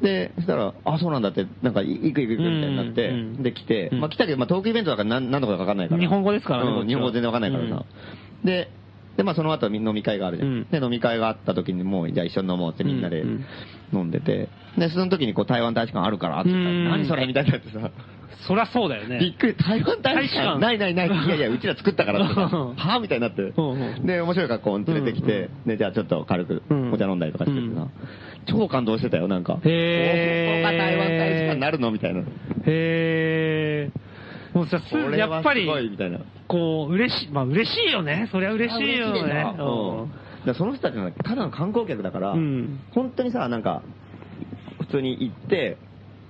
[0.00, 4.00] で、そしたら、あ、そうなんだって、なんか、行く行く行くみたいになって、うんうんで、来て、うん。
[4.00, 6.00] まあ来たけど、まあトークイベントだから何何度かわかんないから。
[6.00, 7.84] 日本語ですからねうん日本語全然わかんないからさ。
[8.44, 8.70] で、
[9.16, 10.48] で、まあその後飲み会があるじゃん。
[10.48, 10.66] うん。
[10.70, 13.44] で、飲み会があった時にもう、じゃあ一緒に飲もうってみんなでうん。
[13.92, 14.48] 飲んでて、
[14.78, 16.84] で、その時にこう台湾大使館あるからって言ったらうん。
[16.88, 17.90] 何それみたいになってさ、
[18.46, 19.18] そりゃそうだよね。
[19.18, 20.46] びっくり、台湾大使館？
[20.54, 21.08] 館ないないない。
[21.26, 23.52] いやいや、うちら作ったからってはぁみたいになって。
[24.04, 27.90] で、面白い格好に連れてきて、で、じゃあちょっと軽くうんお茶飲んだりとかしててさうん、
[28.46, 29.58] 超感動してたよ、なんか。
[29.64, 31.90] へーここが台湾大使館になるの？
[31.90, 32.22] みたいな。
[32.66, 34.56] へー。
[34.56, 34.80] もうさ、
[35.16, 36.18] やっぱり、みたいな。
[36.48, 38.28] こう、嬉しい、まあ嬉しいよね。
[38.32, 39.46] そりゃ嬉しいよね。
[39.58, 40.54] うん。
[40.54, 43.82] その人たちはただの観光客だから、うん本当にさ、なんか、
[44.80, 45.76] 普通に行って、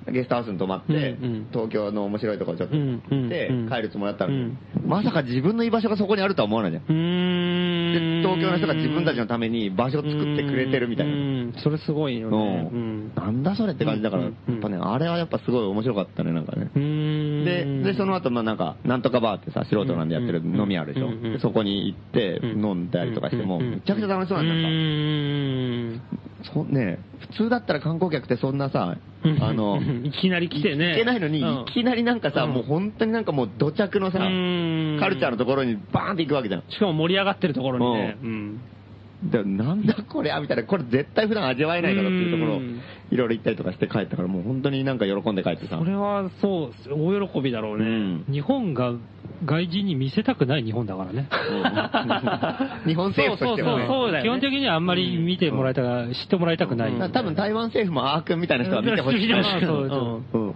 [0.09, 6.87] ゲストハウスに泊まって、うんうん東京の面白いところちょっと行って、うんうん帰るつもりだったのに、うんまさか自分の居場所がそこにあるとは思わないじゃん。
[6.87, 8.23] でん。
[8.23, 11.13] 東京の人が自分たちのために場所を作ってくれてるみたいな。
[11.13, 11.55] うん。
[11.63, 12.71] それすごいよね。
[12.73, 13.13] うん。
[13.15, 16.71] なんだそれって感じだから、うんやっぱね、あれはやっぱすごい面白かったね、なんかね。
[16.75, 21.11] で、で、その後、まあなんか、なんとかバーってさ、素人なんでやってる飲みあるでしょ。
[21.41, 26.30] そこに行ってうん飲んだりとかしても、うんめちゃくちゃ楽しそうなんだ。
[26.43, 28.97] そね、普通だったら観光客ってそんなさ、
[29.41, 30.93] あの、 いきなり来てね。
[30.93, 31.61] いけないのに、うん。
[31.63, 32.53] いきなりなんかさ、うん。
[32.53, 34.97] もう本当になんかもう土着のさ、うん。
[35.01, 36.63] カルチャーのところにバーンって行くわけじゃん。
[36.69, 38.17] しかも盛り上がってるところにね。
[38.23, 38.61] うん
[39.23, 42.61] でなんだこれみたいな、これ絶対普段味わえないだろっていうところ
[43.11, 45.77] いろいろ行ったりとかして帰ったから、もう本当になんか喜んで帰ってさ。
[45.79, 47.85] それはそう、大喜びだろうね。
[47.85, 48.95] うん日本が
[49.45, 51.29] 外人に見せたくない日本だからね。
[52.87, 53.87] 日本政府としてはね。
[53.87, 56.93] そうそうそうだよね基本的にはあんまり見てもらいたが、知ってもらいたくない。
[56.93, 59.21] だから多分台湾政府もアー君みたいな人は見てほしい。
[59.21, 60.55] 見てほしいそうそううん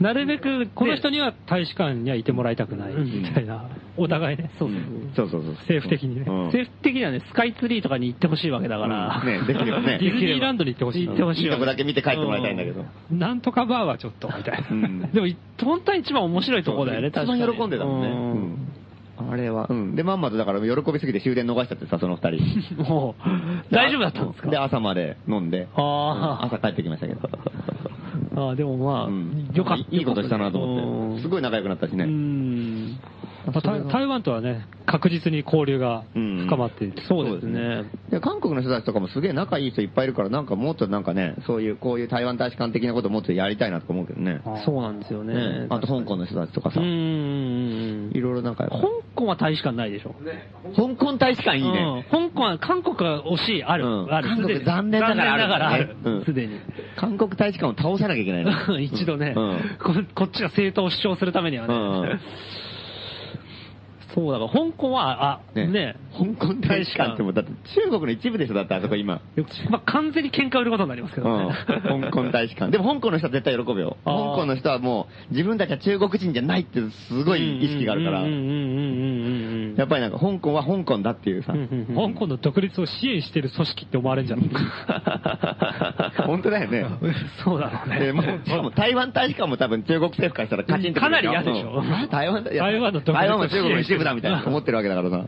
[0.00, 3.68] なるべく、この人には大使館にはいてもらいたくない、みたいな。
[3.96, 4.50] お互いね。
[4.58, 4.70] そう
[5.16, 5.40] そうそう。
[5.52, 9.22] 政府的にねうん政府的にはね、スカイツリーとかに行ってほしいわけだから。
[9.22, 11.06] うんねできればね ディズニーランドに行ってほしい。
[11.06, 12.84] 行ってほしいいいとこだけ見て帰ってもらいたいんだけど。
[13.10, 14.66] なんとかバーはちょっと、みたいな。
[14.70, 15.26] うんでも、
[15.62, 18.76] 本当は一番面白いとこだよね、一番確かに喜んでたもんね。
[19.18, 19.94] あれは、うん。
[19.96, 22.82] で、まんまとだから喜びすぎて終電逃しちゃってさ、その二人。
[22.84, 24.50] もう、大丈夫だったんですか？
[24.50, 27.20] で、朝まで飲んで、あ朝帰ってきましたけど。
[28.36, 29.84] あ、ああ、でもまあ、うんよかった。
[29.96, 31.22] いいことしたなと思って。
[31.22, 31.30] すい。
[31.30, 32.04] ごい仲良くなったしうね。
[32.04, 32.98] ん。
[33.46, 37.02] まあ台台湾とはね、確実に交流が深まっている。
[37.08, 37.84] そうですね。
[38.10, 44.40] で韓国の人たちとかもすげえ仲いい人いっぱいいるから、なんかもっとなんかね、そういう、こういう台湾大使館的なこともっとやりたいなとか思うけどね。
[44.64, 45.66] そうなんですよねね。
[45.70, 46.92] あと香港の人たちとかさ、うんうん
[48.14, 48.22] いうん。
[48.22, 48.80] ろいろなんか、香
[49.14, 50.14] 港は大使館ないでしょ。
[50.76, 52.06] 香港大使館いいうんね。
[52.10, 53.84] 香港は、韓国は惜しい、ある。
[53.86, 54.28] うんある。
[54.28, 55.96] 韓国残念ながらある。
[56.24, 56.58] すでに。
[56.96, 58.80] 韓国大使館を倒さなきゃいけないの。
[58.80, 62.18] 一度ね、うんこ、 こっちが正当を主張するためにはね。
[64.16, 69.20] そうだから、香港は、あ、ねね、香港大使館ってもう、だって中国の一部でしょ、だってあそこ今。
[69.70, 71.44] まあ、完全に喧嘩売ることになりますけうどね。
[71.44, 72.10] ん。
[72.10, 72.72] 香港大使館。
[72.72, 73.98] でも香港の人は絶対喜ぶよ。
[74.06, 81.52] 香港の人はもう、自分たちは中国人じゃないってすごい意識があるからうん、うんうんうんうんうんやっぱりなんか香港は香港だっていうさ。
[81.52, 84.46] 香港の独立を支援してる組織って思われるんじゃない
[86.26, 86.86] 本当だよね。
[87.44, 87.98] そうだろうね。
[88.06, 95.24] でもうしかも台湾大使館も多分中国政府からしたらカチンとかなり嫌でしょ台湾、台湾の独立台湾は中国の一部だみたいな思ってるわけだからさ。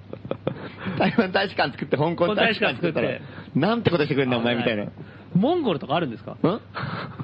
[0.98, 3.10] 台湾大使館作って香港大使館作ったら
[3.54, 4.86] なんてことしてくれんだお前みたいな。
[5.36, 6.36] んモンゴルとかあるんですか？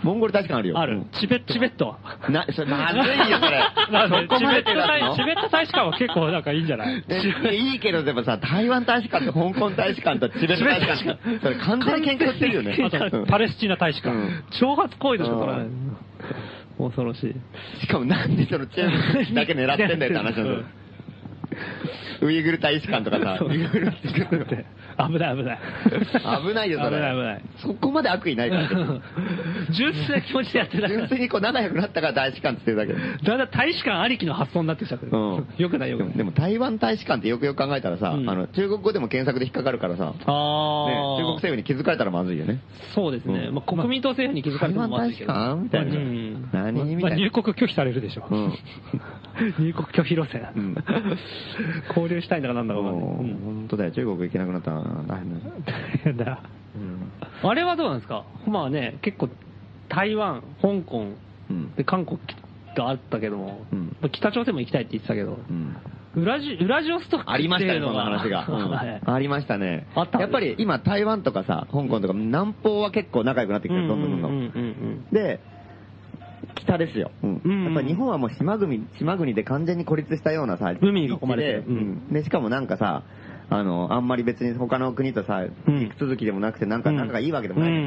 [0.02, 0.78] モンゴル大使館あるよ。
[0.78, 1.02] ある。
[1.20, 1.52] チベット。
[1.52, 1.98] チベットは。
[2.28, 3.60] な、それまずいよ、それ。
[3.90, 7.02] まあねそこまでチベット大チベット大使館は結構なんかいいんじゃない？
[7.02, 12.76] でいいけど、でもさ、台湾大使館と香港大使館とチベット大使館、 それ完全に喧嘩してるよね。
[12.92, 14.14] あと、パレスチナ大使館。
[14.14, 15.96] うん挑発行為でしょ、それうん。
[16.78, 17.80] 恐ろしい。
[17.80, 18.82] しかもなんでその中
[19.24, 20.62] 国だけ狙ってんだよって話なんだよ。
[22.22, 24.64] ウイグル大使館とかさ、ウイグル大使館って
[24.96, 25.58] 危ない危ない。
[26.46, 26.96] 危ないよ、それ。
[26.96, 27.42] 危ない危ない。
[27.58, 28.64] そこまで悪意ないから。
[29.70, 31.08] 純粋な気持ちでやってた純。
[31.08, 35.12] 粋にこう仲良くなったから大使館って言ってるだけだんだん大使館ありきの発想になってきちゃってる。
[35.12, 36.18] うんよくないよくでもない。
[36.18, 42.60] でも台湾大使館ってよくよく考えたらさ、うんあの中国語でも検索で引っかかるからさ、中国ー政府に気づかれたらまずいよね。
[42.94, 43.46] そうですね。
[43.48, 45.32] うんまあ、国民党政府に気づかれても台湾大使まずいけど。
[45.32, 45.94] 館みたいな。
[45.94, 47.24] うん何みまあ、たいな。
[47.24, 48.24] 入国拒否されるでしょ。
[49.40, 49.64] うん。
[49.66, 50.46] 入国拒否路線。
[50.54, 50.74] うん。
[51.88, 53.04] 交流したいんだかなんだかわかんない。
[53.04, 53.28] もううん。
[53.44, 55.20] 本当だよ、中国行けなくなったら 大
[56.04, 56.38] 変だ。
[56.76, 57.48] うん。
[57.48, 58.24] あれはどうなんですか？
[58.46, 59.28] まあね、結構、
[59.88, 61.14] 台湾、香港、
[61.50, 61.74] うん。
[61.76, 62.18] で、韓国
[62.76, 63.96] があったけども、うん。
[64.12, 65.76] 北朝鮮も行きたいって言ってたけど、うん。
[66.16, 68.46] ウラジウラジオストックありましたね、そのの話が。
[69.04, 69.86] ありましたね。
[69.96, 75.04] やっぱり今、台湾とかさ、香港とか、南方は結構仲良くなってきてる、どんどんどんどん。
[75.12, 75.40] で、
[76.56, 77.10] 北ですよ。
[77.22, 83.02] うんうんやっぱり日本はもう島国、島国で完全に孤立したようなさ、海に囲まれてうんで、しかもなんかさ、
[83.50, 87.80] あの、あんまり別に他の国とさ、うん陸続きでもなくて、なんか、うんなんかがいいわけでうんうんうもない。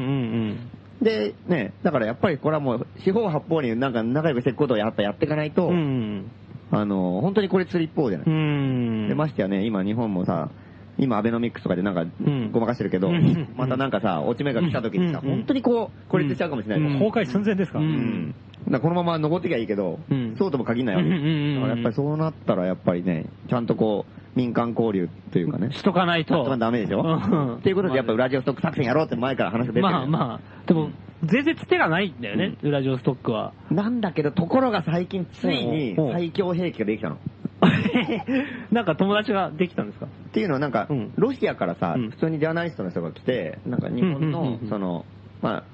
[0.54, 0.70] ん
[1.02, 5.74] で、ね、だからやっぱりこれはもう、四方八方になんか仲良くしていくことをやっぱやっていかないと、うん。
[5.74, 6.30] うん。
[6.70, 8.26] あの、本当に孤立する一方じゃない。
[8.26, 9.08] うん。
[9.08, 10.50] で、ましてやね、今日本もさ、
[10.98, 16.90] 今アベノミックスとかでなんかんごまかしてるけど、うんまたなんかさ、落ち目が来た時にさ、うん本当にこう、孤立しちゃうかもしれない。
[16.92, 17.78] うん崩壊寸前ですか？
[17.78, 18.34] ううんん。
[18.68, 21.08] だこのまま登ってきゃいいけど、うんそうとも限んないわけ。
[21.08, 21.22] だか
[21.68, 25.72] らやっぱりそうなったらやっぱりね、ちゃんとこう、民間交流というかね。
[25.72, 26.44] しとかないと。
[26.44, 27.02] とかダメでしょ？
[27.02, 29.82] うんっていうことでやっぱウラジオストック作戦やろうって前から話が出てる。
[29.82, 30.90] まあまあ、でも、
[31.24, 33.52] 全然つてがないんだよね、ウラジオストックは。
[33.70, 37.16] なんだけど、ところが最近ついに最強兵器ができたの。
[38.70, 40.06] なんか友達ができたんですか？
[40.28, 42.10] っていうのはなんかうん、ロシアからさ、うん。
[42.10, 45.04] 普通にジャーナリストの人が来て、なんか日本のう、んその、
[45.42, 45.64] ま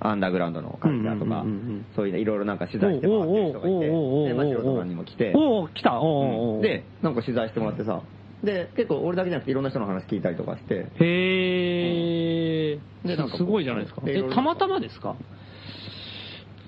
[0.00, 1.44] あ、アンダーグラウンドのカルチャーとか
[1.94, 3.86] そういういろいろなんか取材してもらってる人がいて、
[4.28, 6.00] で、まあ、素人さんにも来て、おお来た
[6.62, 8.02] で、なんか取材してもらってさ、
[8.42, 12.78] で、結構俺だけじゃなくていろんな人の話聞いたりとかして、へえ。
[13.04, 14.02] でなんかすごいじゃないですか。
[14.06, 15.16] え、たまたまですか？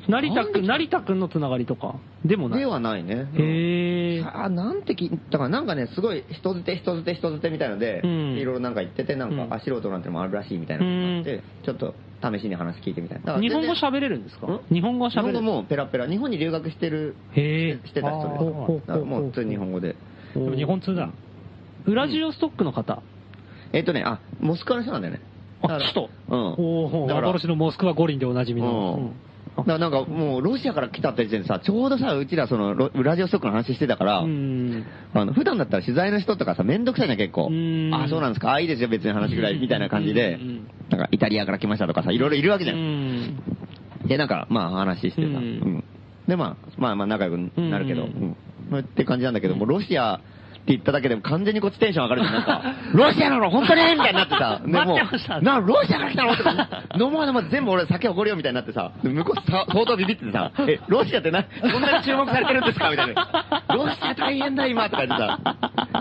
[0.09, 1.97] 成田くん、成田くんのつながりとか？
[2.25, 2.61] でもない。
[2.61, 3.27] ではないね。
[3.37, 4.25] へえ。
[4.25, 13.40] あ、なんて聞いだからなんかね、すごい人づて人づて人づてみたいので、うんいろいろなんか言ってて、なんか、うんあ、素人なんてのもあるらしいみたいなのがあって、ちょっと試しに話聞いてみたいな。
[13.40, 14.47] 日本語喋れるんですか？
[14.47, 14.61] ん？
[14.73, 15.43] 日本語は日本語喋れる。
[15.43, 17.87] もペラペラ、日本に留学してる、へえ。
[17.87, 18.87] してた人です。
[18.87, 19.97] だからもう普通に日本語で。
[20.35, 21.11] でも日本通だ。
[21.87, 23.03] ウラジオストックの方？
[23.73, 25.21] えっとね、あ、モスクワの人なんだよね。
[25.62, 26.38] あ首都うん。
[26.59, 28.97] おおだから幻のモスクワ五輪でおなじみの。
[28.99, 29.12] うん
[29.67, 34.85] なんかもうロシアから来たって時点でさ、ちょうどさ、うちらそのロラジオストックの話してたから、うん。
[35.12, 37.49] あの、普段だったら取材の人とかさ、めんどくさいな結構。
[37.51, 38.53] うんあ、そうなんですか？
[38.53, 42.75] あ、いいですよ別に話ぐらい、みたいな感じでうん、なんかイタリアから来ましたとかさ、いろいろいるわけじゃ。
[42.75, 43.43] うんん。
[44.09, 45.85] で、なんか、まあ話してさ、ううんん。
[46.27, 48.79] で、まあ、まあまあ仲良くなるけど、ううんん。
[48.81, 50.21] って感じなんだけども、ロシア
[50.66, 52.35] 言っただけでも完全にこっちテンション上がるじゃん。
[52.35, 52.62] なんか、
[52.94, 53.83] ロシアなの本当に？
[53.94, 54.98] みたいになってさ、 でも
[55.42, 56.37] な、ロシアから来たの？
[56.37, 62.90] とか、 飲もう飲もう全部俺酒おごるよみたいになってさ、で向こうさ相当ビビっててさ、え、ロシアってな、こんなに注目されてるんですか？
[62.90, 63.62] みたいな。
[63.74, 65.38] ロシア大変だ今とか言ってさ、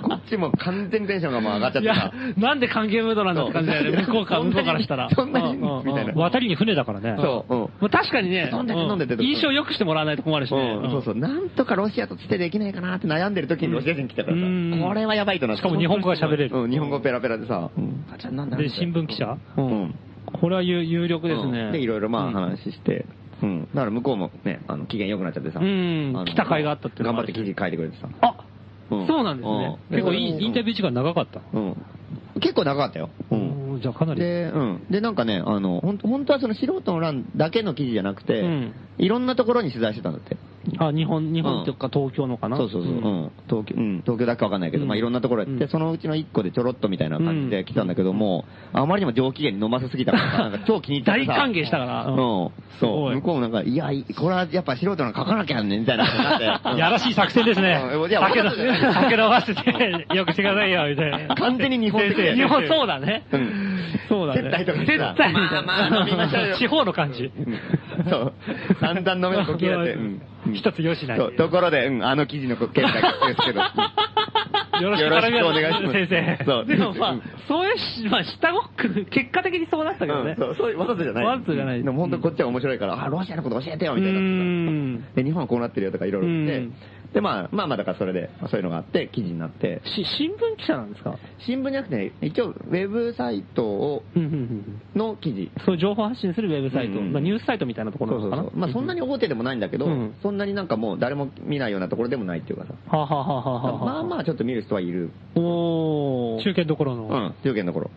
[0.02, 4.04] こっちも完全にテンションがもう上がっちゃっいやてさ、、なんで歓迎ムードなんだって感じだよね。
[4.08, 5.10] 向こうから、そんなに向こうからしたら。
[5.10, 6.14] そんなにみたいな。
[6.16, 7.16] 渡りに船だからね。
[7.20, 7.60] そう、うん。
[7.60, 10.80] もう確かにね、飲んでて飲んでてうん印象良くしてもらわないと困るしね。
[10.84, 11.16] うん、そうそう。
[11.16, 14.38] なんとかロシアとつてできないかなって悩んでる時にロシア人来たから。
[14.38, 15.62] さ、うんこれはやばいとなって。
[15.62, 19.38] しかも日本語が喋れるうん、日本語ペラペラでさ、うん、あ、じゃあなんだで、新聞記者？
[19.58, 19.96] うん。
[20.40, 21.72] これは有有力ですうんね。
[21.72, 23.06] で、いろいろまあうん話して、
[23.42, 23.62] うん。
[23.74, 28.10] だから向こうもね、あの、機嫌良くなっちゃってさ、うん来た甲斐があったって頑張って記事書いてくれてさ。
[28.22, 28.46] あ、
[28.92, 29.78] うんそうなんですね。
[29.92, 31.42] うん結構いいインタビュー時間長かった。
[31.54, 31.76] うん。
[32.42, 33.10] 結構長かったよ。
[33.32, 33.80] うん。
[33.82, 34.20] じゃあかなり。
[34.20, 34.86] で、うん。
[34.90, 40.38] で、なんかね、あの、ほん本当はその素人の欄だけの記事じゃなくて、うんいろんなところに取材してたんだって。
[40.88, 42.58] あ、日本、日本とか東京のかな？
[42.58, 51.34] そうそうそう、うんん東京、うん、東京だけわかんないけど、うんまあいろんなところ行って、うんそのうちの一個でちょろっとみたいな感じで来たんだけども、あまりにも上機嫌に飲ませすぎたからさ、 なんか超気に入ってさ。
[51.34, 52.06] 大歓迎したから。
[52.06, 52.16] うん。
[52.16, 52.52] そ
[53.12, 53.16] う。
[53.16, 56.06] 向こうもなんか、いや、いこれはやっぱ素人の書かなきゃね、みたいな
[56.78, 57.82] やらしい作戦ですね。
[58.10, 61.36] 酒酒飲ませて、よくしてくださいよ、みたいな。
[61.36, 63.26] 完全に日本的日本、そうだね。
[63.32, 63.74] うん
[64.10, 64.42] そうだね。
[64.42, 65.62] 接待とかしてさ接待みたいな。
[65.64, 67.32] まあまあ飲みましょうよ地方の感じ。
[67.36, 67.60] うん
[68.10, 68.34] そう。
[68.80, 69.98] 散々飲めるコキだって。
[70.48, 71.18] うん一つよしない。
[71.18, 73.62] そう、ところで、うん、あの記事の件だけですけど。
[74.82, 75.20] よろしくお願
[75.72, 76.08] いします。
[76.08, 76.44] 先生。
[76.46, 76.66] そう。
[76.66, 80.32] でもまあうん、そういうし、まあ、下ごっく、結果的にそうなったけどね。
[80.32, 81.26] うんそう、そういうわざとじゃない。
[81.26, 86.74] わざとじゃないでも本当にこっちは面白いから、あ、ロシアのこと教えてよ、うみたいになで、日本はこうなってるよとかいろいろ言ってうん、
[87.14, 91.18] で、まあ、まあまあだからそれで、まあそういうのがあって、記事になって、し、新聞記者なんですか？
[91.46, 94.04] 新聞じゃなくてね、一応、ウェブサイトを、
[94.96, 95.52] の記事。
[95.66, 98.42] そういう情報発信するウェブサイト、うんうんまあ、ニュースサイトみたいなところなのかな？
[98.44, 98.60] そうそうそう。
[98.60, 102.74] まあそんなに大手でもないんだけど、うんそんなになんかもう誰も見ないようなところでもないっていうかさ。
[102.98, 105.12] はあ、はあはあはあはあ、まあまあちょっと見る人はいる。
[105.36, 107.04] おー中堅どころの。
[107.04, 107.92] うん、中堅の頃。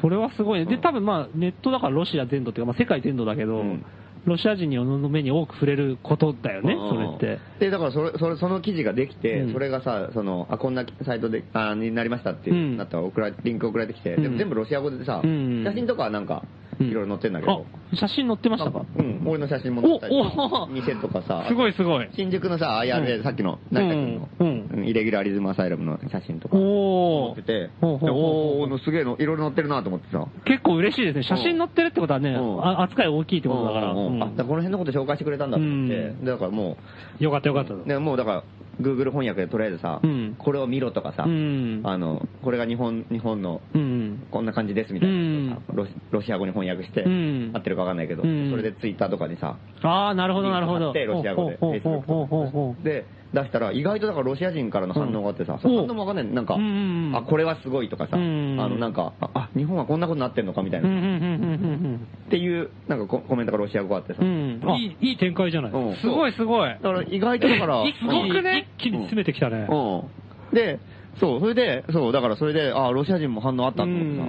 [0.00, 0.64] それはすごいね。
[0.66, 3.84] で、うん多分まあ、ネットだからロシア全土っていうか、まあ世界全土だけど、うん
[4.24, 7.18] ロシア人の目に多く触れることだよね、うん。
[7.18, 7.40] それって。
[7.58, 9.52] で、だからそれ、それ、その記事ができて、うん。
[9.52, 12.76] それがさ、その、あ、こんなサイトで、あ、になりましたっていう、うん。
[12.76, 14.22] なったら送られ、リンク送られてきて、うん。
[14.22, 15.64] でも全部ロシア語でさ、うん。
[15.64, 17.66] 写真とかはなんか、うんいろいろ載ってんだけど。
[17.92, 18.84] あ、写真載ってましたか？
[18.96, 22.08] うん、俺の写真も載ったりおお店とかさ、すごいすごい。
[22.14, 26.62] 新宿のさ、IR でさっきの成田君の、うんうんイレギュラーリズムアサイラムの写真とか載
[27.32, 30.26] ってて、おー、すげえの、いろいろ載ってるなと思ってさ。
[30.44, 31.22] 結構嬉しいですね。
[31.22, 32.36] 写真載ってるってことはね、
[32.78, 33.90] 扱い大きいってことだから。
[33.90, 36.76] あ、この辺のこと紹介してくれたんだと思って、うだからも
[37.18, 38.00] よかったよかった。
[38.00, 38.44] もうだから、
[38.80, 41.80] Google 翻訳でとりあえずさ、うんこれを見ろとかさ、うん。
[41.84, 44.26] あの、これが日本、日本のうん。
[44.30, 50.92] こんな感じですみたいなロシロシア語に翻訳して、うん合ってるかわかんないけど、うんそれでツイッターとかにさ、ああ、なるほど、なるほど。
[50.92, 56.34] で、ロシア語で、Facebook で、出したら、意外とだからロシア人からの反応があってさ、その反応もわかんない。
[56.34, 56.56] なんか、
[57.18, 65.72] あ、これはすごいとかさ、あうんの、なんか、あ、あ日本はこんなことになってんのかみたいな、っていう、なんかココメントがロシア語があってさ、いい、いい展開じゃない。
[65.72, 66.70] うんすごい、すごい。
[66.70, 68.66] だから意外とだから、 すごくね？
[68.78, 69.66] 一気に詰めてきたね。
[69.70, 70.54] うん。
[70.54, 70.78] で、
[71.18, 74.24] そう、それで、そう、だからそれで、あロシア人も反応あったと思ってさ。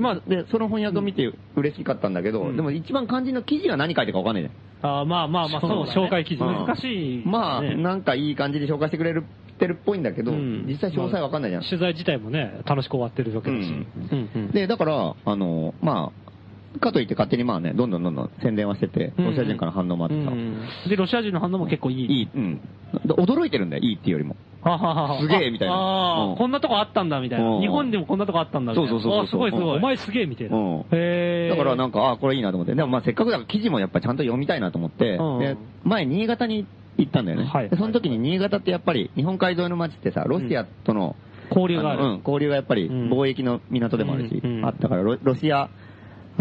[0.00, 4.90] まあ、で、その翻訳を見て嬉しかったんだけど、うんでも一番肝心の記事が何書いてるかわかんないじゃん。
[5.00, 7.22] あーまあまあまあ、そうだね紹介記事うん難しい。
[7.26, 11.62] まあ、ねなんかいい感じで紹介してくれるってるっぽいんだけど、うん実際詳細わかんないじゃん。
[11.62, 13.60] 取材自体もね、楽しく終わってるわけだし。
[13.60, 14.50] うんうん、うん。
[14.52, 16.29] で、だから、あの、まあ、
[16.78, 22.04] かといって勝手にまあね、どんどんどんどん宣伝はしてて、うんロシア人から反応もあってさ、うんで、ロシア人の反応も結構いい。
[22.04, 22.60] いい、うん。
[23.04, 24.36] で驚いてるんだよ、いいっていうよりも。
[24.62, 27.48] ははははすげえみたいなああ、うんこんなとこあったんだ、みたいな。
[27.48, 28.90] うん日本でもこんなとこあったんだ、みたいな。
[28.90, 29.78] そうそうそうすごいすごい。
[29.78, 30.56] お前すげえみたいな。
[30.56, 30.84] うん。
[30.92, 32.74] へーだからなんか、あこれいいなと思って。
[32.74, 36.66] でもまあせっかくだから記事もやっぱちゃんと読みたいなと思って、うんで、前新潟に
[36.98, 37.46] 行ったんだよね。
[37.46, 41.16] はいでその時に新潟ってやっぱり日本海沿いの街ってさ、ロシアとの、
[41.50, 42.02] 交流がある。
[42.02, 45.68] のうん、交流がやっぱりうん貿易の港でもあるし、あったからロ、ロシア、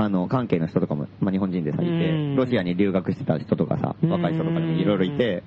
[0.02, 5.44] あの、関係の人とかも、まあ日本人でさ、いて、うんロシアに留学してた人とかさ、若い人とかでもいろいろいて、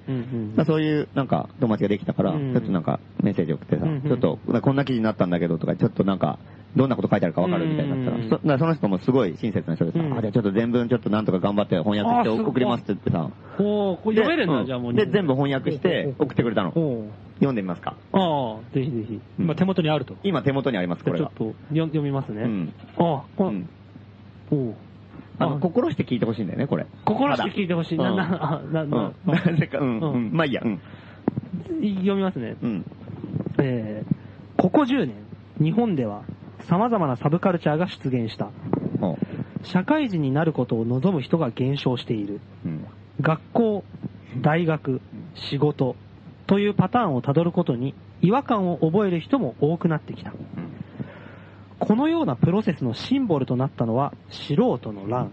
[0.67, 6.39] そういうなんか友達ができたから、うんちょっとなんかメッセージ送ってさ、うんちょっとこんな記事になったんだけどとか、ちょっとなんか、
[6.77, 14.95] どんなこと書いてあるかわかるみたいになったら、うんその人もすごい親切な人でさ、うんあ、じゃあちょっと全文ちょっとなんとか頑張って翻訳して送りますって言ってさ、おーこれ読めるんだ、でじゃあもう。
[14.95, 16.73] で、全部翻訳して送ってくれたの。
[17.37, 17.97] 読んでみますか。
[18.13, 19.21] ああ、ぜひぜひ。
[19.39, 20.15] 今手元にあると。
[20.23, 21.31] 今手元にあります、これちょっ。
[21.35, 22.43] と読読みますね。
[22.43, 22.73] うん。
[22.99, 23.69] ああ、こん
[25.39, 26.87] あの、心して聞いてほしいんだよね、これ。
[27.05, 27.99] 心して聞いてほしい。
[27.99, 28.91] な、な、あな、うん。
[28.91, 29.33] な、うん。
[29.33, 30.31] なぜか、うん、うんうん。
[30.33, 30.81] まあいいや、うん。
[31.81, 32.57] 読みますね。
[32.63, 32.85] うん。
[33.59, 34.23] えー
[34.59, 35.15] ここ10年、
[35.61, 36.23] 日本では
[36.69, 38.51] 様々なサブカルチャーが出現した。
[39.01, 39.19] ほ
[39.65, 42.41] 社会人になることを望む人が減少している。
[42.65, 42.87] ううん。
[43.21, 43.85] 学校、
[44.41, 45.01] 大学、
[45.35, 45.97] 仕事
[46.47, 50.33] というパターンをたどることに違和感を覚える人も多くなってきた。
[51.83, 55.33] このようなプロセスのシンボルとなったのは素人の乱。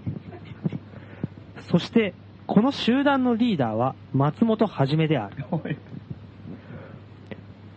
[1.69, 2.15] そして、
[2.47, 5.45] この集団のリーダーは松本はじめである。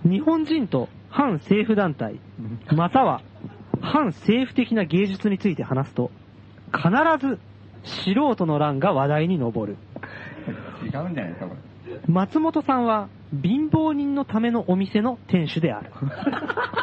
[0.04, 2.18] 日本人と反政府団体、
[2.74, 3.20] または
[3.82, 6.10] 反政府的な芸術について話すと、
[6.74, 6.88] 必
[7.20, 7.38] ず
[7.84, 9.76] 素人の乱が話題に上る。
[10.82, 12.00] 違うんじゃないですか、これ。
[12.06, 13.10] 松本さんは
[13.42, 15.90] 貧乏人のためのお店の店主である。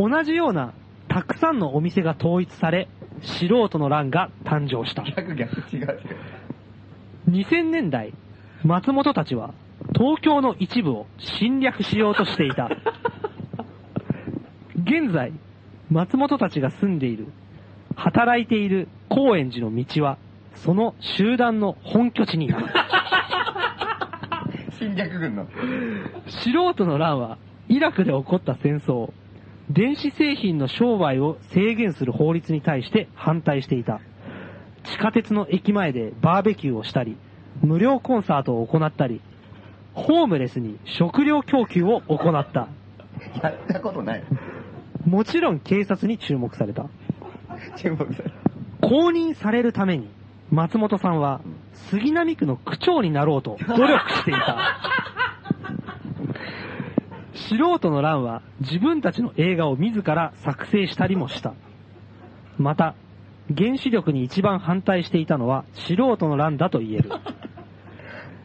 [0.00, 0.72] 同じような
[1.08, 2.88] たくさんのお店が統一され、
[3.22, 5.02] 素人の乱が誕生した。
[5.02, 6.00] 逆逆違う
[7.28, 8.14] 2000年代、
[8.64, 9.52] 松本たちは
[9.94, 12.70] 東京の一部を侵略しようとしていた。
[14.76, 15.32] 現在、
[15.90, 17.26] 松本たちが住んでいる、
[17.94, 20.16] 働いている高円寺の道は、
[20.54, 22.66] その集団の本拠地になる。
[24.78, 25.46] 侵略軍の。
[26.26, 27.36] 素人の乱は、
[27.68, 29.12] イラクで起こった戦争、
[29.70, 34.00] 電子製品の商売を制限する法律に対して反対していた。
[34.82, 37.16] 地下鉄の駅前でバーベキューをしたり、
[37.62, 39.20] 無料コンサートを行ったり、
[39.94, 42.68] ホームレスに食料供給を行った。
[43.40, 44.24] やったことない。
[45.06, 46.86] もちろん警察に注目された。
[47.76, 48.30] 注目され
[48.80, 50.08] 公認されるために、
[50.50, 51.42] 松本さんは
[51.90, 54.99] 杉並区の区長になろうと努力していた。
[57.48, 61.54] 素人の乱は自分たちの映画を自ら作成したりもした。
[62.58, 62.94] また、
[63.56, 67.10] 原子力に一番反対していたのは素人の乱だと言える。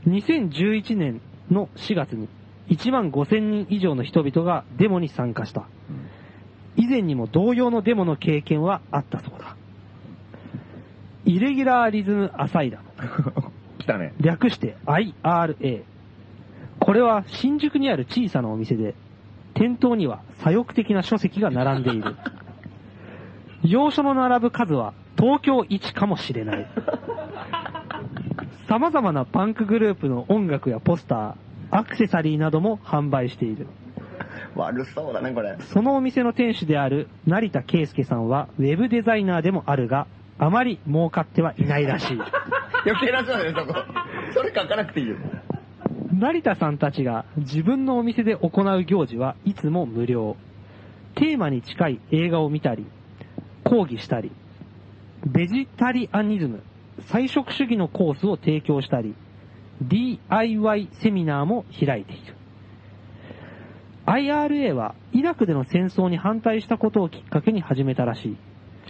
[0.07, 2.29] 2011年の4月に
[2.69, 5.67] 1万5000人以上の人々がデモに参加した。
[6.77, 9.55] 以前にも同様のデモの経験はあったそうだ。
[11.25, 12.83] イレギュラーリズムアサイダム。
[13.79, 14.13] 来たね。
[14.19, 15.83] 略して IRA。
[16.85, 18.93] これは新宿にある小さなお店で、
[19.55, 22.15] 店頭には左翼的な書籍が並んでいる。
[23.63, 26.67] 要所の並ぶ数は東京一かもしれない。
[28.69, 31.35] 様々なパンクグループの音楽やポスター、
[31.71, 33.65] アクセサリーなども販売している。
[34.55, 35.57] 悪そうだね、これ。
[35.73, 40.05] そのお店の店主である成田圭介さんはウェブデザイナーでもあるが、
[40.37, 42.19] あまり儲かってはいないらしい。
[42.85, 43.73] 余計な人だね、そこ。
[44.35, 45.15] それ書かなくていいよ。
[46.19, 50.37] 成田さんたちが自分のお店で行う行事はいつも無料。
[51.15, 52.85] テーマに近い映画を見たり、
[53.65, 54.31] 講義したり、
[55.25, 56.61] ベジタリアニズム、
[57.07, 59.13] 菜食主義のコースを提供したり、
[59.81, 62.33] DIY セミナーも開いている。
[64.05, 68.37] IRA はイラクでの戦争に反対したことをきっかけに始めたらしい。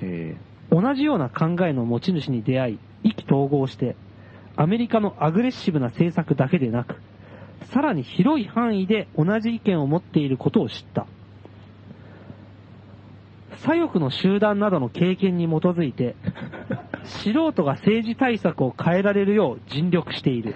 [0.01, 0.36] え
[0.69, 3.95] 同じような考えの持ち主に出会い、意気投合して、
[4.55, 7.01] アメリカのアグレッシブな政策だけでなく、
[7.64, 11.08] さらに広い範囲で同じ意見を持っていることを知った。
[13.58, 16.16] 左翼の集団などの経験に基づいて、
[17.03, 20.56] 素人が政治対策を変えられるよう尽力している。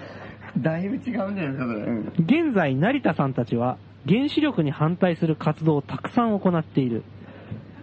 [0.58, 1.80] だいぶ違うんじゃないですか、それ。
[1.80, 3.78] うん現在、成田さんたちは
[4.08, 7.02] 原子力に反対する活動をたくさん行っている。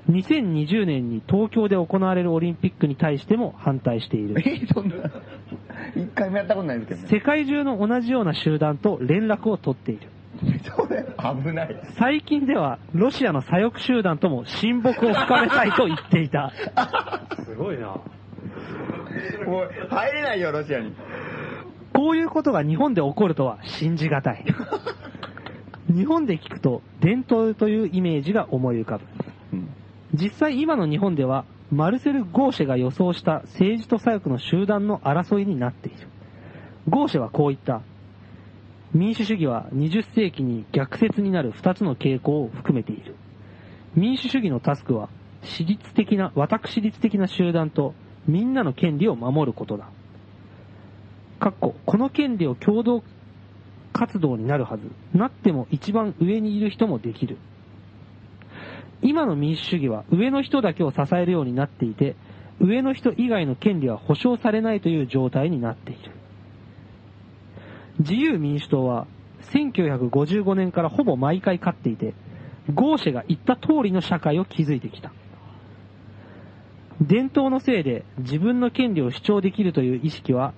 [0.10, 4.36] 2020年に東京で行われるオリンピックに対しても反対している。
[4.40, 4.96] え、そんな、
[5.98, 7.08] 一回もやったことないですけどね。
[7.10, 10.10] 世界中の同じような集団と連絡を取っている。
[10.76, 11.76] それ、危ない。
[11.98, 16.54] 最近ではロシアの左翼集団とも親睦を深めたいと言っていた。
[17.44, 17.88] すごいな。
[19.46, 20.94] もう、入れないよ、ロシアに。
[21.94, 24.46] こういうことが日本で起こるとは信じがたい。
[25.90, 29.06] 日本で聞くと伝統というイメージが思い浮かぶ。
[29.54, 29.70] うん。
[30.14, 36.08] 実際今の日本では、マルセル・ゴーシェが予想した政治と左翼の集団の争いになっている。
[36.88, 37.82] ゴーシェはこう言った。
[38.94, 43.16] 民主主義は20世紀に逆説になる2つの傾向を含めている。
[43.96, 45.10] 民主主義のタスクは、
[45.42, 47.94] 私立的な、私立的な集団と
[48.28, 49.90] みんなの権利を守ることだ。
[51.40, 53.04] かっこ、この権利を共同
[53.92, 54.90] 活動になるはず。
[55.14, 57.38] なっても一番上にいる人もできる。
[59.02, 62.16] 今の民主主義は上の人だけを支えるようになっていて、
[62.60, 66.12] 上の人以外の権利は保障されないという状態になっている。
[68.00, 69.08] 自由民主党は
[69.52, 72.14] 1955年からほぼ毎回勝っていて、
[72.74, 75.12] ゴーシェが言った通りの社会を築いてきた。
[77.00, 80.54] 伝統のせいで自分の権利を主張できるという意識は、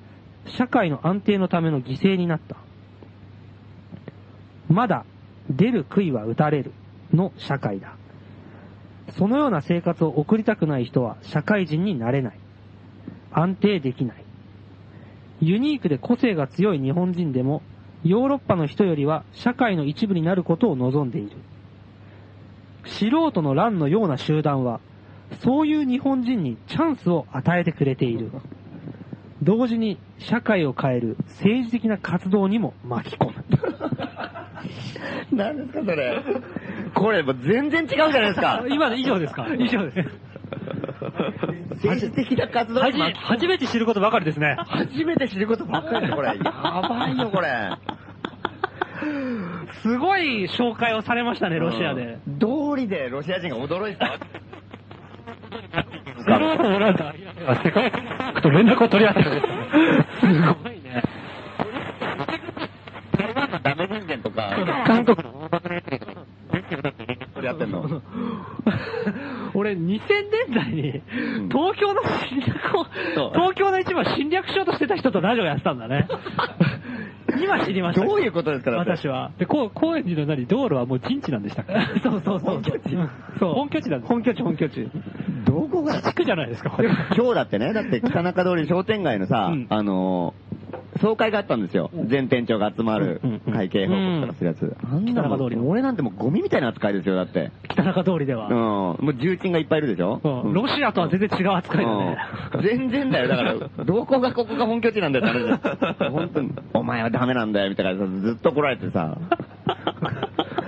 [0.45, 2.55] 社会の安定のための犠牲になった。
[4.69, 5.05] まだ
[5.49, 6.71] 出る杭は打たれる
[7.13, 7.98] の社会だ。
[9.17, 12.39] そのような生活を送りたくない人は社会人になれない。
[13.31, 14.23] 安定できない。
[15.41, 17.61] ユニークで個性が強い日本人でも、
[18.03, 21.37] ヨーロッパの人よりは社会の一部になることを望んでいる。
[22.85, 24.79] 素人の乱のような集団は、
[25.43, 28.31] そういう日本人にチャンスを与えてくれている。
[29.41, 33.33] 同時に社会を変える政治的な活動にも巻き込む。
[35.31, 36.21] 何ですか、それ。
[36.99, 38.63] これ、全然違うじゃないですか。
[38.69, 39.47] 今の以上ですか？
[39.57, 40.09] 以上です。
[41.83, 44.57] 政治的な活動は初めて知ることばかりですね。
[44.67, 46.27] 初めて知ることばっかりこれ。
[46.29, 46.33] や
[46.81, 47.69] ばいよ、これ。
[49.81, 52.17] すごい紹介をされましたね、ロシアで。
[52.27, 52.39] うん。
[52.39, 54.17] 道理でロシア人が驚いてた。
[56.25, 57.13] その後もなんか、
[57.63, 59.41] 世界各と連絡を取り合ってる
[60.19, 60.25] す
[60.63, 61.01] ごいね。
[63.17, 66.11] 台湾のダメ人間とか、韓国の大バカなやつとか、
[67.49, 67.83] やってんの？
[69.55, 70.01] 俺、2000年
[70.55, 70.81] 代に
[71.45, 72.85] ん、東京の侵略を
[73.33, 76.07] 東京の一部を侵略しようとしてた人とラジオやってたんだね。
[77.41, 78.05] 今知りました？
[78.05, 78.71] どういうことですか？
[78.71, 79.31] 私は。
[79.37, 81.99] で、こう、高円寺の何、道路はもう陣地なんでしたっけ？
[82.01, 82.53] そうそうそう。
[82.55, 83.53] 本拠地うんそう。
[83.53, 84.89] 本拠地なんです本拠地、本拠地。
[85.45, 86.77] どこが地区じゃないですか。
[87.15, 90.48] 今日だってね、だって北中通り商店街のさ、うんあのー
[91.01, 91.89] 総会があったんですよ。
[92.07, 93.21] 全店長が集まる
[93.51, 94.75] 会計報告とかするやつ。
[94.83, 97.51] あんな北中通りの俺なんてもうゴミみたいな扱いですよ、だって。
[97.69, 98.47] 北中通りでは。
[98.47, 98.53] うん。
[98.53, 100.19] もう重鎮がいっぱいいるでしょ？
[100.53, 102.17] ロシアとは全然違う扱いだね。
[102.53, 103.27] うん全然だよ。
[103.27, 109.17] だから、どこがここが本拠地なんだよって話だよ本当に、お前はダメなんだよ、みたいなずっと怒られてさ。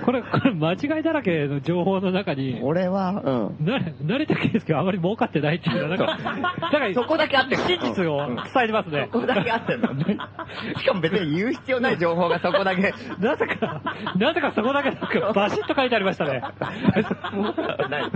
[0.04, 3.10] これ、これ間違いだらけの情報の中に、俺は、
[3.58, 3.66] うん。
[3.66, 6.18] な、成田圭介はあまり儲かってないっていうのは、なんか、
[6.70, 9.08] だから、そこだけあってる真実をうん伝えてますね。
[9.12, 9.88] そこだけあってんの。
[10.78, 12.94] しかも別に言う必要ない情報がそこだけ。
[13.18, 13.82] なぜか、
[14.16, 16.42] なぜかそこだけなんかバシッと書いてありましたね。
[17.32, 18.10] もうない。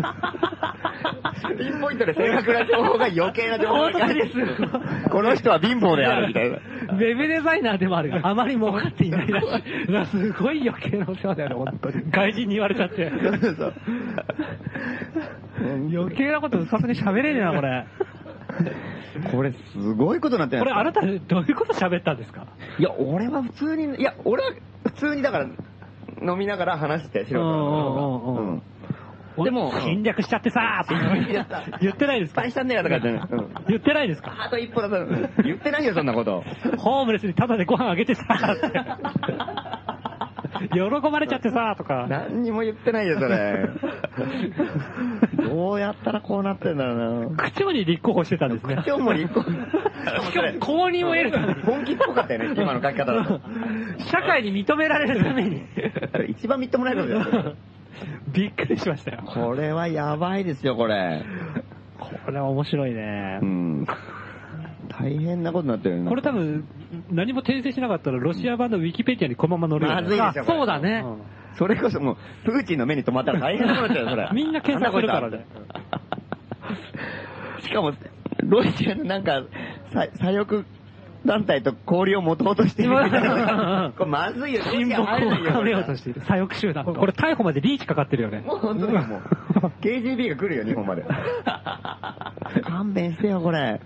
[1.59, 6.57] ピンポイントで正確な情報が余計な情報が書この人は貧乏であるみたいな。
[6.57, 9.45] ウェブデザイナーでもあるが、あまり儲かっていないらし
[10.09, 10.11] い。
[10.11, 12.11] すごい余計なお世話だよね、本当に。
[12.11, 13.11] 外人に言われちゃって。
[13.11, 13.75] そう。
[15.93, 17.87] 余計なことさすがに喋れねえな、これ。
[19.33, 21.17] これすごいことになってないこれあなたどうい
[21.53, 22.47] うこと喋ったんですか？
[22.79, 24.53] いや、俺は普通に、いや、俺は
[24.85, 25.45] 普通にだから、
[26.23, 28.63] 飲みながら話して、素人のうんうん
[29.45, 32.41] でも、侵略しちゃってさーやって言ってないですか？
[32.41, 33.35] 失敗したんだよとか言って
[33.69, 34.35] 言ってないですか？
[34.47, 34.97] あと一歩だと、
[35.43, 36.43] 言ってないよ、そんなこと。
[36.79, 38.81] ホームレスにタダでご飯あげてさーって。
[40.73, 42.07] 喜ばれちゃってさーとか。
[42.09, 43.69] 何にも言ってないよ、それ。
[45.49, 47.37] どうやったらこうなってんだろうな。
[47.37, 48.83] 区長に立候補してたんですね。
[48.87, 49.51] 今日も立候補。
[49.51, 51.55] しかも公認を得るために。
[51.63, 53.41] 本気っぽかったよね、今の書き方だと。
[53.99, 55.63] 社会に認められるために。
[56.29, 57.55] 一番みっともないことだよ。
[58.33, 59.23] びっくりしましたよ。
[59.27, 61.23] これはやばいですよ、これ。
[61.99, 63.45] これは面白いねう。
[63.45, 63.87] ん。
[64.89, 66.67] 大変なことになってるよねこれ多分、
[67.11, 71.05] 何も訂正しなかったら、ロシア版のウィキペディアにこのまま載るよねまずいですよ、これそうだね。
[71.57, 74.29] それこそもう、プーチンの目に留まったら大変なことになっちゃうよ、それ。
[74.35, 75.47] みんな検索するからね。
[77.61, 77.93] しかも、
[78.45, 79.43] ロシアのなんか、
[79.93, 80.65] さ左翼
[81.27, 83.93] 団体と交流を持とうとしてるみたいな。
[83.99, 86.21] これまずいよ、親睦を深めようとしている。
[86.23, 86.95] 左翼集団と。
[86.95, 88.43] これ逮捕までリーチかかってるよね。
[88.47, 89.23] もう本当にもう、
[89.83, 91.05] KGB が来るよ、日本まで。
[92.63, 93.81] 勘弁してよ、これ。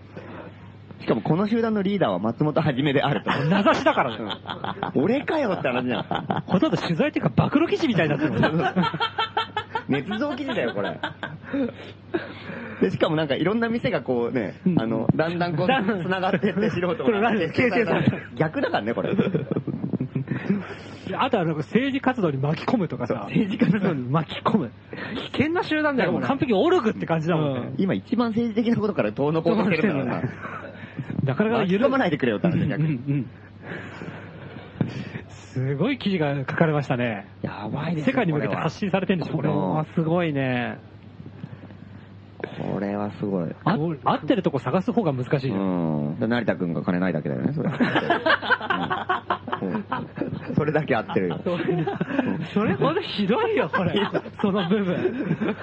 [1.01, 3.31] しかもこの集団のリーダーは松本はじめであると。
[3.45, 4.25] 名指しだからね。
[4.95, 6.45] 俺かよって話じゃん。
[6.47, 8.75] ほとんど取材っていうか、暴露記事みたいになってるもんね。
[9.89, 10.99] 捏造記事だよ、これ。
[12.81, 19.11] で、しかもなんかいろんな店がこうね、あの、だんだんこう、繋がってって素人これ何形成されて逆だからね、これ。
[21.13, 23.27] あとはなんか政治活動に巻き込むとかさ。
[23.29, 24.71] 政治家のに巻き込む。
[25.33, 27.73] 危険な集団だよ、もう完璧オルグって感じだもんね。
[27.79, 30.23] 今一番政治的なことから遠のこうとしてるからな。
[31.25, 33.27] なかなか緩込まないでくれよって話逆に。
[35.29, 37.27] すごい記事が書かれましたね。
[37.43, 39.49] やばいですよ世界に向けて発信されてるんでしょ、これ。
[39.49, 40.79] はすごいね。
[42.73, 43.51] これはすごい。
[43.65, 45.57] あ合ってるとこ探す方が難しいよ。
[45.57, 46.17] うん。
[46.19, 47.71] 成田くんが金ないだけだよね、それ。
[50.57, 51.41] それだけ合ってるよ。
[52.53, 53.95] それほどひどいよ、これ。
[54.41, 55.57] その部分。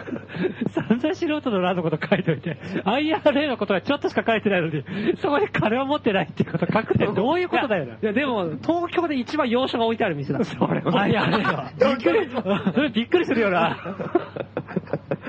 [0.69, 4.83] 散々素人の欄のこと書いといて、IRA のことはちょっとしか書いてないのに、
[5.17, 7.93] そこで金を持ってないっていうこと書くってどういうことだよな。
[7.93, 10.43] いや、でも、東京で一番洋書が置いてある店だ。
[10.43, 11.71] それあ、いや、あれは。
[12.93, 13.77] びっくりするよな。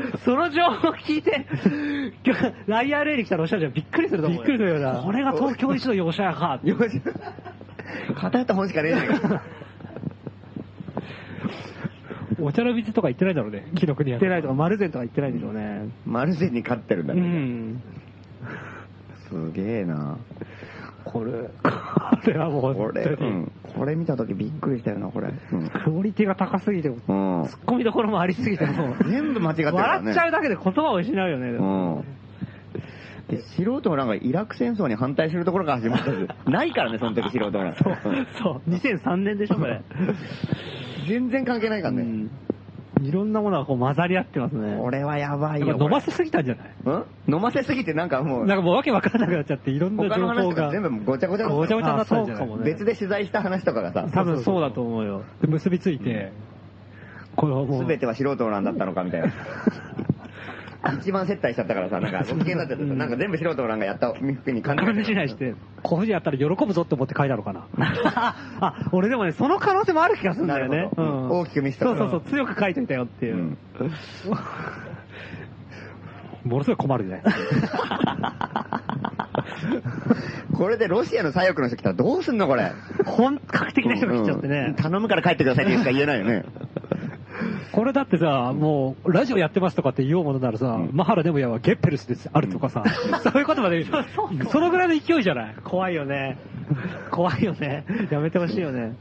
[0.25, 1.47] その情報を聞いて、
[2.25, 4.45] 今日、ライアーレイに来たロシア人はびっくりすると思う。
[4.45, 6.61] びっくりするよなこれが東京一の洋書屋か。
[6.65, 7.01] よし。
[8.15, 9.43] 偏った本しかねえじゃねえか。
[12.41, 14.19] お茶の水とか言ってないだろうね、紀ノ国屋。
[14.19, 15.89] 言ってないとか、マルゼンとか言ってないでしょうね。
[16.07, 17.23] マルゼンに勝ってるんだうね。
[17.23, 17.83] ん。
[19.29, 20.19] すげえな。
[21.05, 21.51] これ、こ
[22.27, 23.03] れはもうこ本れ。
[23.03, 23.53] うん。
[23.79, 25.29] これ見たときびっくりしたよな、これ。
[25.53, 25.71] うん。
[25.71, 26.99] クオリティが高すぎて、うん
[27.49, 29.05] ツッコミどころもありすぎて、もう。
[29.09, 30.11] 全部間違ってるからね。
[30.11, 31.49] 笑っちゃうだけで言葉を失うよね。
[31.51, 32.05] うん。
[33.29, 37.77] で、素人もなんかイラク戦争に反対するところから始まったんですないからね、その時素人が。
[37.77, 37.97] そう、
[38.43, 39.83] そう、2003年でしょ、これ。
[41.07, 42.03] 全然関係ないからね。
[42.03, 42.31] うん。
[43.09, 44.77] いろんなものがこう混ざり合ってますね。
[44.79, 45.79] これはやばいよ。
[45.81, 46.67] 飲ませすぎたんじゃない？
[47.31, 47.35] ん？
[47.35, 50.83] 飲ませすぎてなんかもう、なんかもうわけわからなくなっちゃって、いろんな情報が全。
[50.83, 52.45] 部ごちゃごちゃごちゃごちゃになったんじゃない？
[52.45, 55.23] あそうかもね別で取材した話とかがさ、多分そうだと思うよ。
[55.41, 56.33] で結びついて、
[57.37, 59.33] これはもう、すべては素人なんだったのかみたいな。
[60.95, 65.55] 一番接待しちゃったからさ、なんかご機嫌になっちゃってさ、なんか全部素人なんかやったふうに感じ勘違いして。
[65.83, 67.67] こういうふうにやったら喜ぶぞって思って書いたのかな。
[68.61, 70.89] あ、俺でもね、その可能性もある気がするんだよね。
[70.97, 73.39] 大きく見せたそうそうそう、強く書いといたよっていうう。
[73.39, 73.59] ん
[76.45, 77.23] ものすごい困るね。
[80.57, 82.73] これでロシアの左翼の人来たらどうすんのこれ。
[83.05, 84.75] 本格的な人が来ちゃってうんね。
[84.77, 86.45] 頼むから帰ってくださいってしか言えないよね。
[87.73, 92.85] これだってさ、もう、ラジオやってますとかって言おうものならさ、んマハラデムヤはゲッペルスです、あるとかさ、
[93.23, 93.85] そういうことまで、
[94.51, 95.55] そのぐらいの勢いじゃない？
[95.65, 96.39] 怖いよね。
[97.11, 97.85] 怖いよね。
[98.11, 98.97] やめてほしいよね。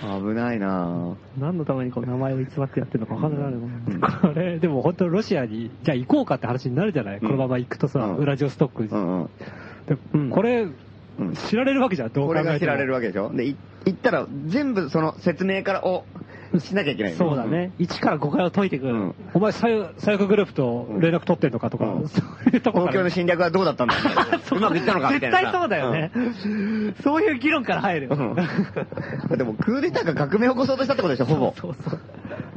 [0.00, 1.14] 危ないなぁ。
[1.38, 4.00] 何のためにこう名前を偽ってやってるのか分かんないもん。
[4.22, 8.88] これ、でも本当ロシアに、じゃあ行こうかって話になるじゃない、このまま行くとさ、うんウラジオストックに。
[8.88, 9.28] うんうん。
[9.86, 12.44] でうんこれ、うん知られるわけじゃん、どう考えても。
[12.44, 13.30] これが知られるわけでしょ？
[13.32, 16.04] で、い行ったら全部その説明からを
[16.60, 17.14] しなきゃいけない。
[17.14, 17.72] そうだね。
[17.78, 18.92] 1から5回を解いてくる。
[18.92, 19.14] うん。
[19.34, 23.94] お前、左翼左翼グループと連絡取ってんのかとか、うんそういうとこ東京の侵略はどうだったんだ
[24.52, 25.38] うまくいったのかみたいな。
[25.40, 26.10] 絶対そうだよね。
[27.02, 28.08] そういう議論から入る。
[29.36, 31.54] でもクーデターが革命を起こそうとしたってことでしょ、ほぼ。
[31.56, 32.00] そうそう。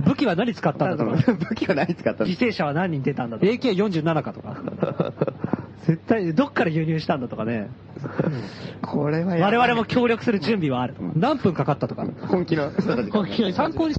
[0.06, 2.30] 武器は何使ったんだとか、 武器は何使ったの？
[2.30, 3.52] 犠牲者は何人出たんだとか。
[3.52, 5.14] AK47 かとか。
[5.88, 7.70] 絶対、どっから輸入したんだとかね。
[8.82, 10.96] これは我々も協力する準備はある。
[11.16, 12.06] 何分かかったとか。
[12.28, 13.10] 本気の人たち。
[13.10, 13.96] 本気の人参考に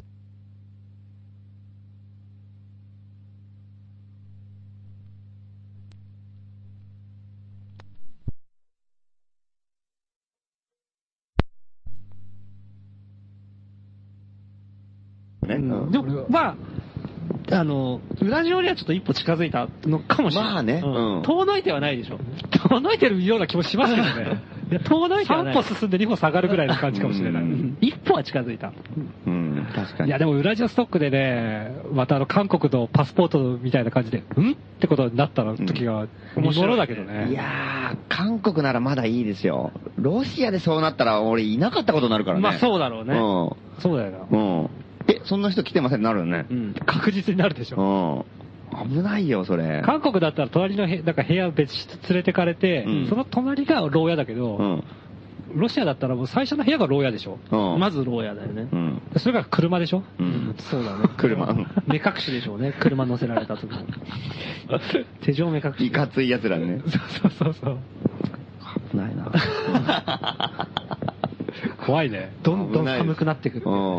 [15.49, 15.55] ね。
[15.55, 15.59] う
[15.89, 16.57] んでも、まあ、
[17.51, 20.53] あの、ウラジオにはちょっと一歩近づいたのかもしれない。
[20.53, 22.19] まあねうん遠のいてはないでしょ。
[22.69, 24.43] 遠のいてるような気もしますけどね。
[24.71, 25.63] いや、遠のいてはな3い。
[25.63, 27.43] 歩進んで2歩下がるぐらいの感じかもしれない。
[27.43, 28.73] うん一歩は近づいた。
[29.69, 30.09] うん、確かに。
[30.09, 34.23] いや、でもウラジオストックでね、またあの、韓国のパスポートみたいな感じで、ん？
[34.53, 36.07] ってことになった時が、
[36.37, 37.31] 見頃だけどね。
[37.31, 39.73] いやー、韓国ならまだいいですよ。
[39.97, 42.43] ロシアでそうなったら俺いなかったことになるからね。
[42.43, 43.15] まあそうだろうね。
[43.81, 44.19] そうだよな。
[44.31, 44.61] うん。
[44.61, 44.71] うん。
[45.09, 46.03] え、そんな人来てません？
[46.03, 46.47] なるよね。
[46.51, 46.75] うん。
[46.87, 48.25] 確実になるでしょ。
[48.25, 48.89] うん。
[48.91, 49.83] 危ないよ、それ。
[49.85, 54.85] 韓国だったら隣の部なんか部屋別室連れてかれて、うんその隣が牢屋だけど、うん。
[55.55, 57.39] ロシアだったらもう最初の部屋が牢屋でしょ。
[57.51, 57.81] うん。
[57.81, 58.77] まず牢屋だよねう。
[58.77, 59.03] ん。
[59.17, 60.03] それが車でしょ。
[60.19, 60.55] うん。
[60.59, 61.09] そうだね。
[61.17, 61.47] 車。
[61.47, 62.75] うん目隠しでしょうね。
[62.81, 63.79] 車乗せられた時の。
[65.23, 65.87] 手錠目隠し。
[65.87, 66.81] いかつい奴らね。
[66.87, 67.79] そうそうそう。
[68.91, 69.31] 危ないな。
[71.85, 72.33] 怖いね。
[72.43, 73.67] どんどん寒くなってくる。
[73.67, 73.99] うん。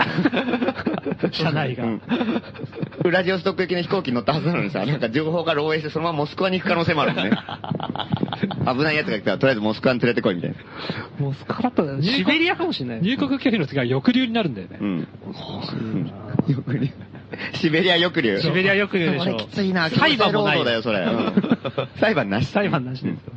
[1.31, 1.85] 車内が。
[1.85, 2.01] うん
[3.05, 7.31] ウラジオストック行きの飛行機に乗ったはずなのにさ、 なんか情報が漏洩してそのままモスクワに行く可能性もあるもんね。
[8.65, 10.57] 危ない奴が来たらとりあえずモスクワに連れてこいみたいな。
[11.17, 13.01] もうスカラッと、シベリアかもしれない。
[13.01, 14.77] 入国拒否の次は抑留になるんだよね。
[14.81, 15.07] うん。
[16.45, 16.89] 抑留。
[17.53, 18.39] シベリア抑留。
[18.39, 19.89] シベリア抑留でしょそれきついな。
[19.89, 20.99] 裁判もないだよ、それ。
[20.99, 21.33] うん
[21.99, 22.47] 裁判なし。
[22.47, 23.33] 裁判なしですよ。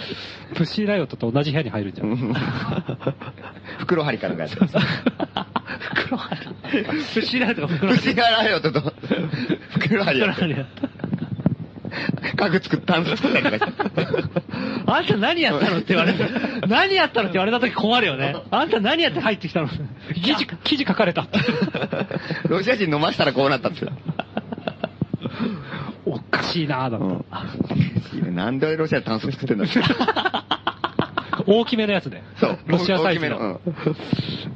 [0.54, 2.04] プッシーライオットと同じ部屋に入るんじゃ。
[2.04, 2.34] うんん
[3.78, 4.56] 袋張りかなんかやって。
[5.94, 6.34] 袋張
[6.72, 6.84] り。
[7.14, 8.00] プシライトが袋張り。
[8.00, 8.92] 口がらよとと、
[9.70, 10.42] 袋張りやって。
[10.42, 10.88] 袋張りやった。
[12.36, 13.72] 家具作った、タンス作ったりとか。
[14.86, 16.28] あんた何やったのって言われて、
[16.68, 18.36] 何やったのって言われた時困るよね。
[18.50, 19.68] あんた何やって入ってきたの？
[20.14, 21.26] 記事、記事書かれた。
[22.48, 23.86] ロシア人飲ましたらこうなったって。
[26.16, 28.30] おかしいなぁだった。
[28.30, 28.34] ん。
[28.34, 29.80] なんで俺ロシアでタンス作ってんだって。
[31.46, 32.22] 大きめのやつで。
[32.40, 32.58] そう。
[32.66, 33.60] ロシアサイズ大きめの。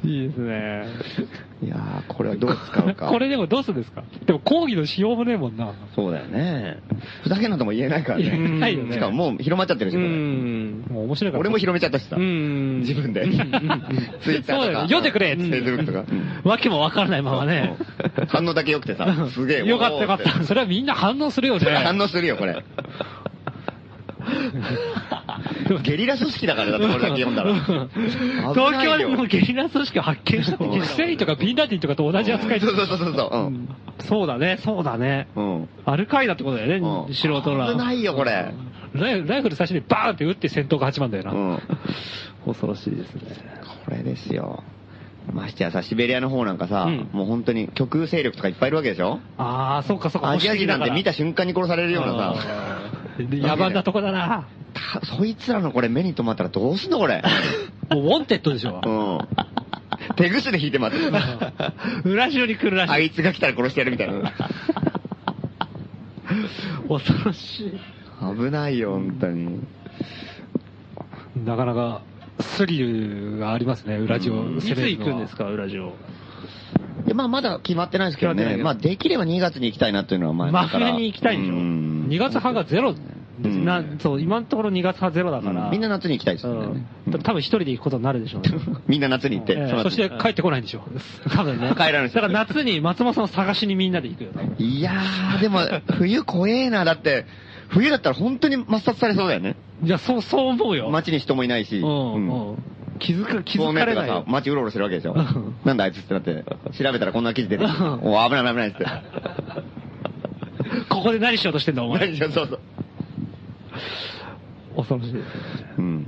[0.03, 0.85] いいですね。
[1.19, 3.05] うんいやー、これはどう使うか。
[3.13, 4.03] これでもどうするんですか？
[4.25, 5.73] でも講義のしようもねえもんな。
[5.95, 6.77] そうだよね。
[7.21, 8.23] ふざけんなとも言えないからね。
[8.31, 10.85] 言えないよねしかももう広まっちゃってるし、うこれん。
[10.89, 11.39] もう面白いから。
[11.41, 12.15] 俺も広めちゃったしさ。
[12.15, 12.79] うん。
[12.79, 13.27] 自分で。
[13.27, 14.53] ツイッターとか。
[14.55, 15.99] そうだよ読んでくれっつってフェイスブックとか。
[16.11, 17.75] うんわけもわからないままね。
[18.29, 19.63] 反応だけ良くてさ、 すげえ。
[19.63, 22.57] よかったよかったそれはみんな反応するよね反応するよ、これ。
[25.83, 27.53] ゲリラ組織だからだってこれだけ読んだら。
[28.53, 33.37] 東京でもゲリラ組織を発見したフセインとかビンラディンとかと同じ扱いそうそうそうそうそう。
[33.37, 33.69] うん。
[33.99, 35.27] そうだね、そうだね。
[35.35, 35.69] うん。
[35.85, 37.71] アルカイダってことだようんね、素人ら。
[37.71, 38.51] 危ないよ、これ。
[38.93, 41.31] ライライフル最初にバーンって撃って戦闘が始まるんだよな。
[41.31, 41.59] うん。
[42.45, 43.21] 恐ろしいですね。
[43.85, 44.63] これですよ。
[45.31, 49.19] ましてやさ、シベリアの方なんかさ、うんもう本当に極右勢力とかいっぱいいるわけでしょ？
[49.37, 50.31] ああ、そうかそうか。
[50.31, 52.35] アジア人なんて見た瞬間に殺されるようなさ、
[53.23, 54.47] 野蛮なとこだな。
[54.73, 57.21] たそいつらのこれ目に留まったらどうすんのこれ。
[57.89, 58.81] もう wanted でしょ。
[58.83, 60.15] うん。
[60.15, 60.97] 手ぐすね引いてます。
[62.05, 62.93] 裏城に来るらしい。
[62.93, 64.31] あいつが来たら殺してやるみたいな。
[66.87, 67.71] 恐ろしい。
[68.35, 69.61] 危ないよ、本当に。
[71.45, 72.01] なかなか
[72.39, 75.93] スリルがありますね、裏地をいつ行くんですか、裏城。
[77.05, 78.45] でまあ、まだ決まってないですけどね。
[78.45, 82.95] 決まあ、できれば2月に行きたいなっていうのは前々から真冬に行きたいんでしょうん2月半がゼロ
[83.43, 85.69] うんなそう、今のところ2月はゼロだから。
[85.71, 86.85] みんな夏に行きたいですよね。
[87.07, 87.21] うん。
[87.21, 88.51] 多分一人で行くことになるでしょうね。
[88.87, 89.53] みんな夏に行って。
[89.53, 90.83] ええそして帰ってこないんでしょ。
[91.29, 91.73] 多分ね。
[91.75, 94.29] 帰らないだから夏に松本さんを探しにみんなで行くよ。
[94.59, 95.59] いやー、でも、
[95.97, 96.85] 冬怖えな。
[96.85, 97.25] だって、
[97.69, 99.55] 冬だったら本当に抹殺されそうだよね。
[99.83, 100.89] いや、そう、そう思うよ。
[100.89, 101.79] 街に人もいないし。
[101.79, 102.57] うん、うんうん。
[102.99, 104.23] 気づか、気透づかれないよ、。
[104.27, 105.55] 街うろうろしてるわけでしょうん。
[105.65, 106.43] なんだあいつってなって、
[106.77, 108.85] 調べたらこんな記事出てきて、う危ない危ないって。
[110.89, 111.99] ここで何しようとしてんだ、お前。
[111.99, 112.59] 何しようそうそう。
[114.77, 115.15] 恐ろしい。
[115.77, 116.07] うん。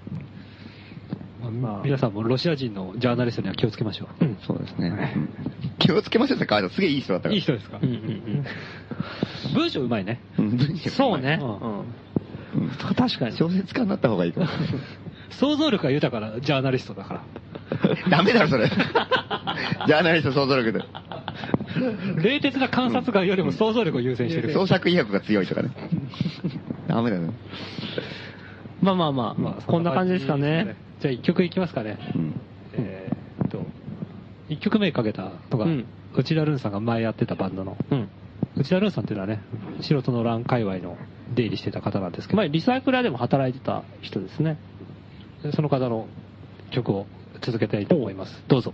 [1.61, 4.25] まあ皆さんもロシア人のジャーナリストには気をつけましょう。
[4.45, 5.13] そうですね。
[5.15, 5.29] うん
[5.79, 7.35] 気をつけましょうって川合さんすげえいい人だったから。
[7.35, 7.79] いい人ですか？
[7.81, 8.45] うんうん
[9.53, 10.21] 文章うまいね。
[10.39, 10.77] うんうん。
[10.77, 11.39] そうね。
[11.41, 11.85] うんうん。
[12.55, 13.37] うん確かに。
[13.37, 14.47] 小説家になった方がいいかも。
[15.31, 17.21] 想像力が豊かなジャーナリストだから。
[18.09, 18.67] ダメだろ、それ。
[18.69, 20.83] ジャーナリスト想像力で。
[22.21, 24.53] 冷徹な観察眼よりも想像力を優先してる。
[24.53, 25.71] 創作意欲が強いとかね。
[26.87, 27.33] ダメだよ。
[28.81, 30.75] まあまあまあ、まあこんな感じですかね。。
[30.99, 31.97] じゃあ一曲いきますかね。
[32.15, 32.39] うん。
[32.73, 33.65] えーっと、
[34.49, 35.85] 一曲目かけたのが、うん
[36.15, 38.07] 内田ルンさんが前やってたバンドの、うん。
[38.55, 39.41] 内田ルンさんっていうのはね、
[39.81, 40.95] 素人の欄界隈の
[41.33, 44.57] 出入りしてた方なんですけど、前、リサイクラーでも働いてた人ですね。
[45.53, 46.07] その方の
[46.71, 47.05] 曲を
[47.41, 48.43] 続けたいと思います。
[48.47, 48.73] どうぞ。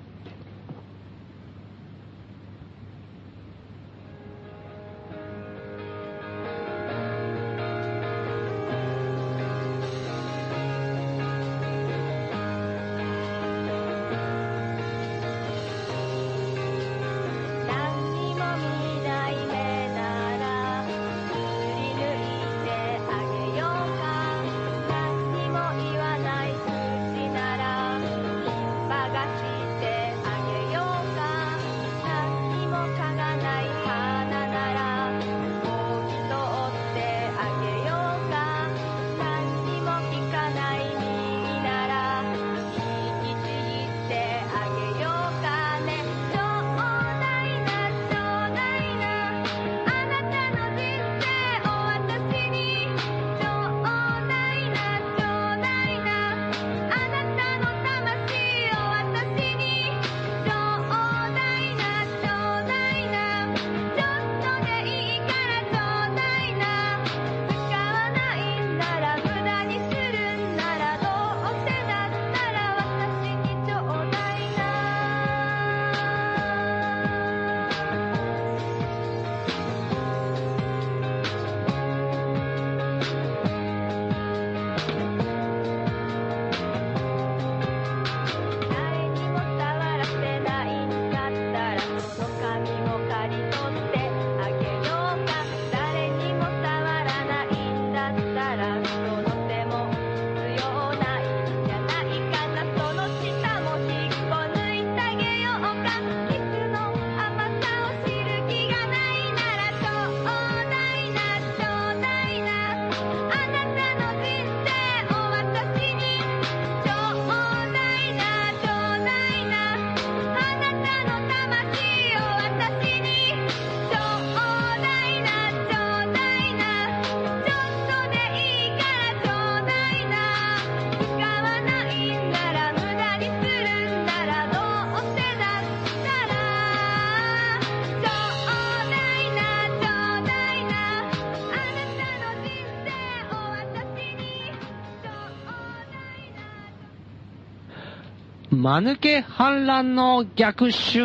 [148.61, 150.99] 間抜け反乱の逆襲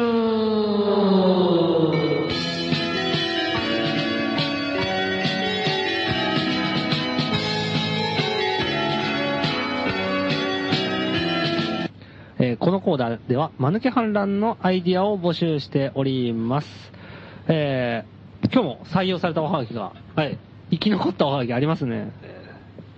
[12.41, 16.93] えーこのコーナーでは、間抜け反乱のアイディアを募集しております。
[17.47, 20.39] えー今日も採用されたおはがきが、はい、
[20.73, 22.11] 生き残ったおはがきありますね。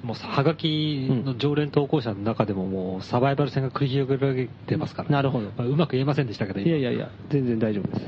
[0.06, 5.10] もう、はがきの常連投稿者の中でももう、サバイバル戦が繰り広げられてますから。
[5.10, 5.50] なるほど。
[5.56, 8.06] まあうまく言えませんでしたけど、いやいやいや、全然大丈夫です。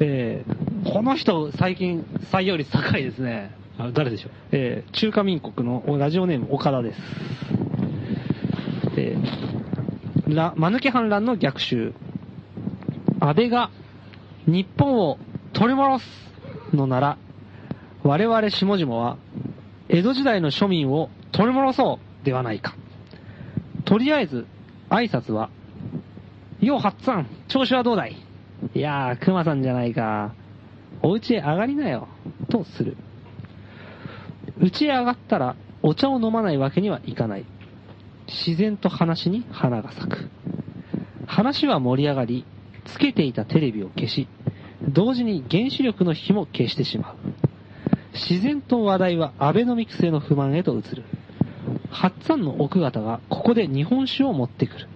[0.00, 3.54] えーこの人、最近採用率高いですね。
[3.78, 4.32] あ誰でしょう？
[4.50, 7.00] えー中華民国のラジオネーム岡田です。
[8.96, 11.92] えー、ら、間抜け反乱の逆襲。
[13.20, 13.70] 安倍が
[14.46, 15.18] 日本を
[15.52, 16.06] 取り戻す
[16.74, 17.16] のなら、
[18.02, 19.16] 我々下々は
[19.92, 22.74] 江戸時代の庶民を取り戻そうではないか。
[23.84, 24.46] とりあえず、
[24.88, 25.50] 挨拶は、
[26.60, 28.16] よう、はっつぁん、調子はどうだい？
[28.74, 30.32] いやー、熊さんじゃないか。
[31.02, 32.08] お家へ上がりなよ。
[32.48, 32.96] とする。
[34.62, 37.44] 家へ上がったらお茶を飲まないわけにはいかない。
[38.28, 40.30] 自然と話に花が咲く。
[41.26, 42.46] 話は盛り上がり、
[42.86, 44.26] つけていたテレビを消し、
[44.88, 47.16] 同時に原子力の火も消してしまう。
[48.14, 51.04] 自然と話題はアベノミクスへの不満へと移る。
[51.90, 54.88] ハッツァンの奥方がここで日本酒を持ってくる。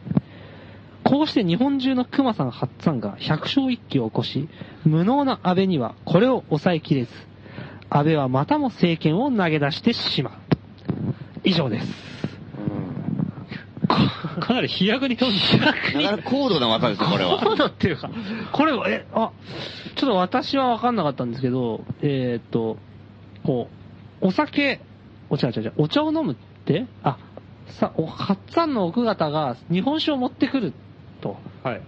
[1.05, 4.49] こうして日本中の熊さんハッツァンが百姓一揆を起こし、
[4.85, 7.11] 無能な安倍にはこれを抑えきれず、
[7.89, 10.33] 安倍はまたも政権を投げ出してしまう。
[11.45, 12.07] 以上です。
[14.41, 17.41] かなり飛躍に飛んでなかなか高度な技ですね、これは。
[17.41, 18.11] そうだっていうか、
[18.53, 19.31] これは、え、あ、
[19.95, 22.77] ちょっと私は分かんなかったんですけど、えーっと、
[23.47, 23.69] こ
[24.23, 24.81] う、お酒、
[25.31, 26.87] お茶、お茶、お茶お茶を飲むって？
[27.03, 27.17] あ、
[27.69, 30.73] さ、お、ハッツァンの奥方が日本酒を持ってくる
[31.21, 31.37] と。
[31.63, 31.81] はい。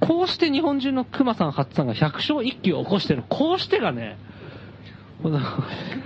[0.00, 3.24] こうして日本中の熊さん、ハッツァンが百姓一揆を起こしてる。
[3.28, 4.16] こうしてがね、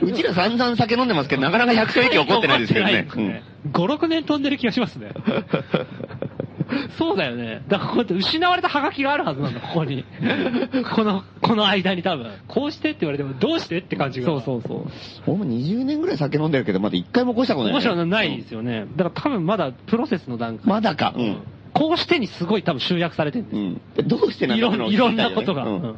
[0.01, 3.09] うちら散々酒飲んでますけど、なかなか百姓駅起こってないですけどね。
[3.15, 5.11] うん5、6年飛んでる気がしますね。
[6.99, 7.63] そうだよね。
[7.69, 10.05] だからこうやって失われたハガキがあるはずなんだ、ここに。
[10.95, 12.31] この、この間に多分。
[12.47, 14.27] こうしてって言われても、どうしてって感じが。
[14.27, 14.87] そうそうそう。
[15.27, 17.75] 俺も20年ぐらい酒飲んでるけど、まだ一回も起こしたことない。
[17.75, 18.87] 面白いのないですよね。
[18.97, 20.67] だから多分まだプロセスの段階。
[20.67, 21.15] まだか。
[21.17, 21.37] うん。
[21.73, 24.01] こうしてにすごい多分集約されてるんです。
[24.01, 24.09] うん。
[24.09, 25.65] どうしてなんいろだろうんいろんなことが。
[25.65, 25.95] うん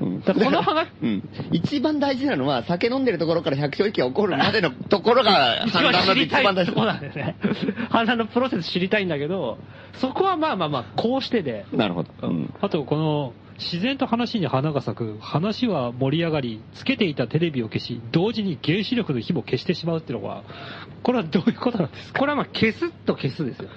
[0.00, 1.22] うんうんだからこのはがうん。
[1.52, 7.36] 一番大事なのは、酒飲んでるところから百姓駅が起こるまでの ところが、一番知りたい判断のとこなんだよね。
[7.90, 9.58] 反乱のプロセス知りたいんだけど、
[9.94, 11.64] そこはまあまあまあ、こうしてで。
[11.72, 12.10] なるほど。
[12.22, 12.54] うん。
[12.60, 20.44] あと、この、自然と話に花が咲く、話は盛り上がり、つけていたテレビを消し、同時に原子力の火も消してしまうっていうのは、
[21.02, 22.20] これはどういうことなんですか？
[22.20, 23.68] これはまあ消すと消すですよ。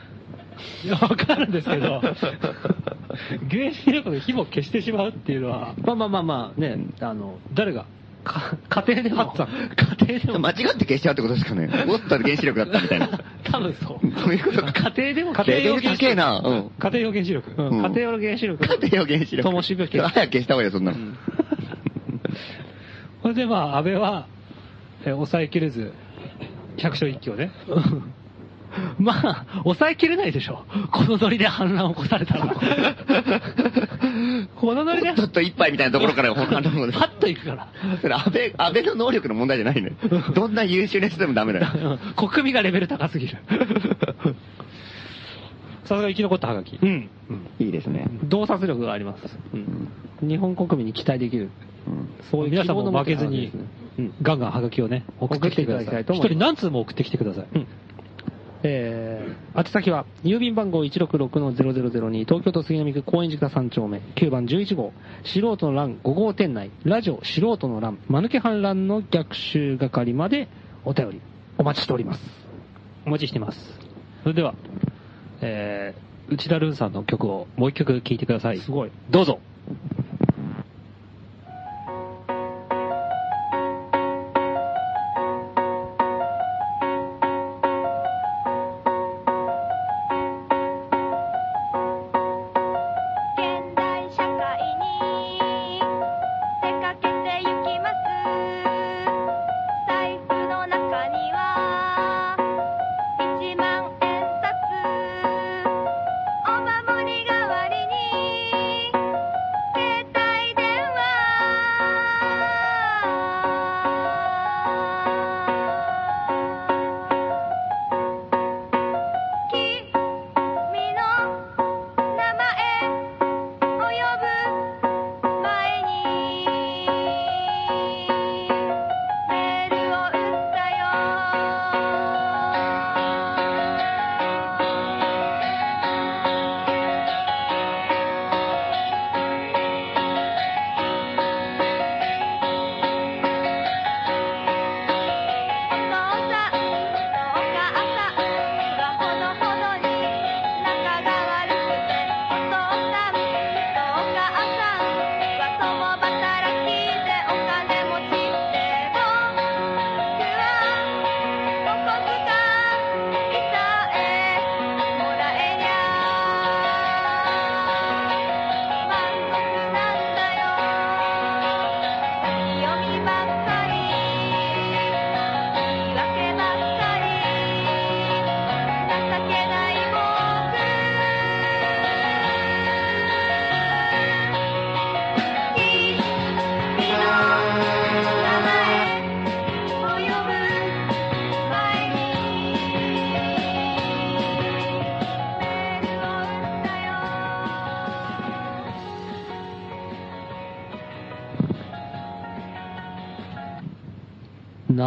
[0.83, 2.01] いや、わかるんですけど、
[3.49, 7.85] 原子力の火も消してしまうっていうのは、まあまあまあまあね、あの、誰が
[8.23, 9.47] か家庭でも、家
[10.07, 11.67] 庭でも、間違って消しちゃうってことですかね。
[11.85, 13.09] もっと原子力だったみたいな。
[13.51, 14.07] 多分そう。
[14.09, 14.61] どういうこと？
[14.63, 14.91] か。
[14.95, 16.39] 家庭でも、家庭用高えな。
[16.39, 16.69] うん。
[16.79, 17.51] 家庭用原子力。
[17.55, 18.63] 家庭用の原子力。
[18.63, 19.43] 家庭用原子力。
[19.43, 20.97] 灯火を消す早く消した方がいいよ、そんなの。
[23.21, 24.27] それでまあ、安倍は、
[25.05, 25.91] え抑えきれず、
[26.77, 27.51] 百姓一揆をね、
[28.99, 30.65] まあ、抑えきれないでしょ。
[30.91, 32.55] このノリで反乱を起こされたら。
[34.55, 36.93] このノリで、ちょっと一杯みたいなところから他のもので。
[36.93, 37.67] パッといくから。
[38.01, 39.95] それ安倍、安倍の能力の問題じゃないのよ。
[40.33, 41.67] どんな優秀な人でもダメだよ。
[41.75, 43.37] うん国民がレベル高すぎる。
[45.85, 46.79] さすが生き残ったハガキ。
[46.81, 47.09] うん。
[47.59, 48.07] いいですね。
[48.23, 49.37] 洞察力があります。
[49.53, 49.89] うん。
[50.27, 51.49] 日本国民に期待できる。
[51.87, 53.51] うんそういう皆さんも負けずに
[54.21, 56.03] ガンガンハガキをね、送ってきてください。
[56.03, 57.47] 一人何通も送ってきてください。
[57.53, 57.67] うん。
[58.65, 64.93] えー、宛先は、郵便番号166-0002、東京都杉並区高円寺3丁目、9番11号、
[65.25, 70.47] 素人の欄5号店内、ラジオ素人の欄、間抜け反乱の逆襲係まで
[70.85, 71.21] お便り、
[71.57, 72.21] お待ちしております。
[73.05, 73.59] お待ちしてます。
[74.23, 74.55] それでは、
[75.41, 78.59] えー、内田ルンさんの曲をもう一曲聴いてください。
[78.59, 78.91] すごい。
[79.09, 79.39] どうぞ。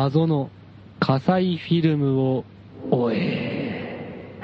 [0.06, 0.50] 謎の
[1.00, 2.44] 火災フィルムを
[2.92, 4.40] 追え。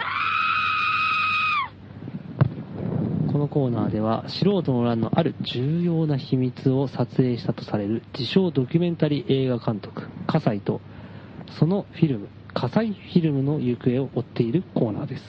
[3.31, 10.81] このコーナーでは素人の欄のある重要な秘密を撮影したとされる自称ドキュメンタリー映画監督、葛西と
[11.61, 15.23] そのフィルム、火災フィルムの行方を追っているコーナーです。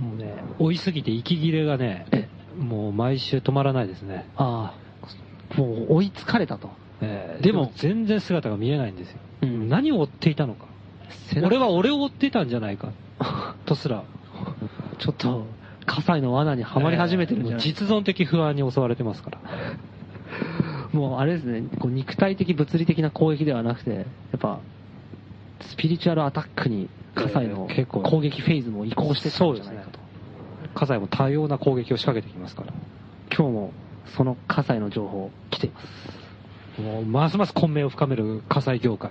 [0.00, 2.28] もうね、追いすぎて息切れがね、
[2.58, 4.28] もう毎週止まらないですね。
[4.34, 4.74] あ
[5.54, 6.70] あ、もう追いつかれたと。
[7.00, 9.18] えーでも全然姿が見えないんですよ。
[9.42, 10.66] うん何を追っていたのか。
[11.42, 12.92] 俺は俺を追ってたんじゃないか。
[13.64, 14.02] とすら。
[14.98, 15.46] ちょっと、
[15.86, 19.40] 葛西の罠にはまり始めてるんじゃない実存的不安に襲われてますから。
[20.92, 24.02] もうあれですね、こう肉体的物理的な攻撃ではなくて、や
[24.36, 24.58] っぱ、
[25.60, 27.68] スピリチュアルアタックに、葛西の
[28.02, 29.98] 攻撃フェーズも移行してったんじゃないかと。
[30.74, 32.72] 葛西も多様な攻撃を仕掛けてきますから。
[33.36, 33.72] 今日も、
[34.16, 36.19] その葛西の情報来ています。
[36.78, 39.10] もう、ますます混迷を深める火災業界。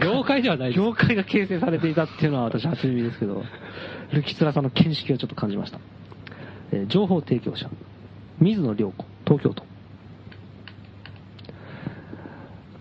[0.00, 0.74] 業界ではない。
[0.74, 3.42] 業界が形成されていたっていうのは私初耳ですけど、
[4.12, 5.78] ルキツラさんの見識をちょっと感じました。
[6.72, 7.70] えー情報提供者、
[8.40, 9.64] 水野良子、東京都。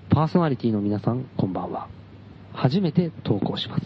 [0.09, 1.87] パーソナリティの皆さん、こんばんは。
[2.53, 3.83] 初めて投稿します。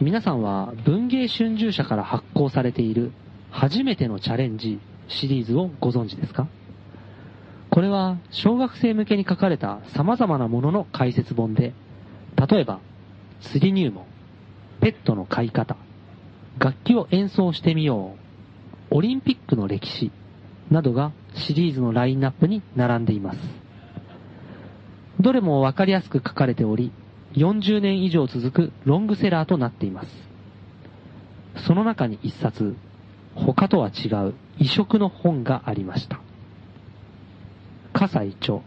[0.00, 3.12] 皆さんは文芸春秋社から発行されている
[3.50, 4.80] 初めてのチャレンジ
[5.10, 6.48] シリーズをご存知ですか？
[7.70, 11.72] これは小学生向けに書かれた様々なものの解説本で、
[12.48, 12.80] 例えば
[13.52, 14.06] 釣り入門、
[14.80, 15.76] ペットの飼い方、
[16.58, 18.16] 楽器を演奏してみよ
[18.90, 20.10] う、オリンピックの歴史
[20.70, 23.38] などがシリーズのラインナップに並んでいます。
[25.20, 26.92] どれもわかりやすく書かれており、
[27.34, 30.08] 40年以上続くロングセラーとなっています。
[31.66, 32.74] その中に一冊、
[33.34, 36.20] 他とは違う異色の本がありました。
[37.94, 38.60] 葛西著、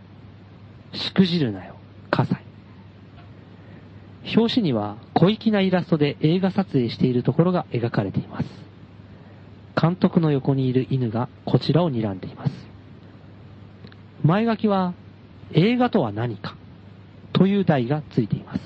[0.92, 1.76] しくじるなよ、
[2.10, 2.40] 葛
[4.26, 4.38] 西。
[4.38, 8.48] 表紙には小粋なイラストで映画撮影しているところが描かれています。
[9.80, 12.52] 監督の横にいる犬がこちらを睨んでいます。
[14.24, 14.94] 前書きは
[15.52, 16.56] 映画とは何か
[17.34, 18.62] という題がついています。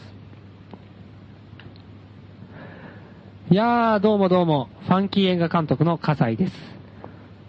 [3.49, 6.76] いやー、どうもどうも、ファンキー映画監督の葛西です。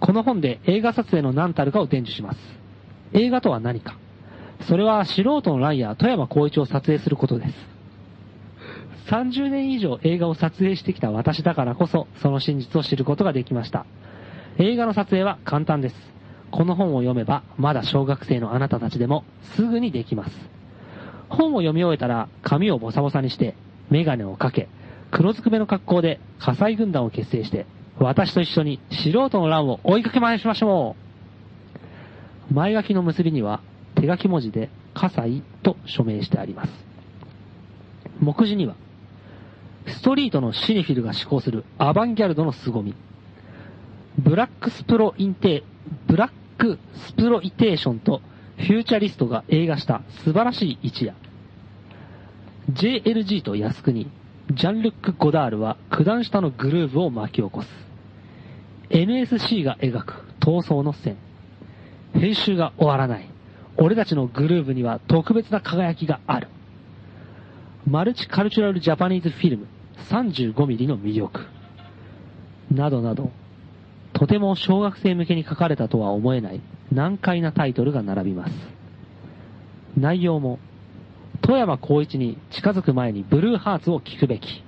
[0.01, 2.39] この本で映画撮影の何たるかを伝授します。
[3.13, 3.97] 映画とは何か
[4.67, 7.55] それは素人のライアー、富山光一を撮影することです。
[9.07, 13.87] 30年以上映画を撮影してきた私だからこそ、その真実を知ることができました。
[14.59, 15.95] 映画の撮影は簡単です。
[16.51, 19.25] この本を読めば、まだ小学生のあなたたちでも、
[19.55, 20.31] すぐにできます。
[21.29, 23.55] 本を読み終えたら、髪をボサボサにして、
[23.91, 24.69] メガネをかけ、
[25.11, 27.67] 黒ずくめの格好で火災軍団を結成して、
[28.01, 30.97] 私と一緒に素人の乱を追いかけ回しましょ
[32.51, 33.61] う前書きの結びには、
[33.95, 36.71] 手書き文字で、葛西と署名してあります。
[38.21, 38.75] 目次には、
[39.87, 42.95] ストリートのシネフィルが思考するアバンギャルドの凄み。
[44.19, 45.63] ブラックスプロインテー、
[46.07, 46.79] ブラック
[47.09, 48.23] スプロイテーションと
[48.57, 51.15] フューチャリストが映画した素晴らしい一夜。
[52.73, 54.11] JLG と靖国、
[54.51, 57.88] ジャンリュック・ゴダールは九段下のグルーヴを巻き起こす。
[58.91, 61.17] NSC が描く闘争の線。
[62.15, 63.29] 編集が終わらない。
[63.77, 66.49] 俺たちのグルーヴには特別な輝きがある。
[67.87, 69.67] マルチカルチュラルジャパニーズフィルム
[70.11, 71.47] 35mm の魅力。
[72.73, 73.31] などなど、
[74.13, 76.61] とても小学生向けに書かれたとは思えない
[76.93, 78.53] 難解なタイトルが並びます。
[79.97, 80.59] 内容も、
[81.41, 84.65] 富山光一に近づく前にブルーハーツを聞くべき。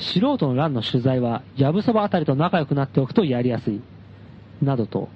[0.00, 3.80] 素人の乱の取材は、やぶそばあたりと仲良くなっておくとやりやすい。
[4.62, 5.08] などと、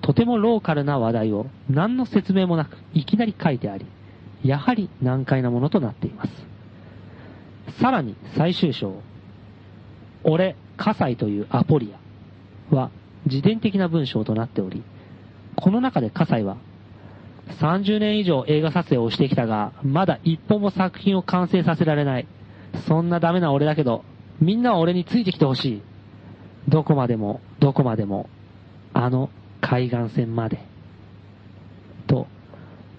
[0.00, 3.84] とてもローカルな話題を何の説明もなくいきなり書いてあり、
[4.44, 6.30] やはり難解なものとなっています。
[7.80, 9.02] さらに最終章、
[10.24, 11.92] 俺、葛西というアポリ
[12.72, 12.90] アは
[13.26, 14.82] 自伝的な文章となっており、
[15.56, 16.56] この中で葛西は、
[17.60, 22.26] 30年以上映画撮影をしてきたが、まだ一本も作品を完成させられない。
[22.86, 24.04] そんなダメな俺だけど、
[24.40, 25.82] みんなは俺についてきてほしい。
[26.68, 28.28] どこまでも、どこまでも、
[28.92, 29.30] あの
[29.60, 30.60] 海岸線まで。
[32.06, 32.26] と、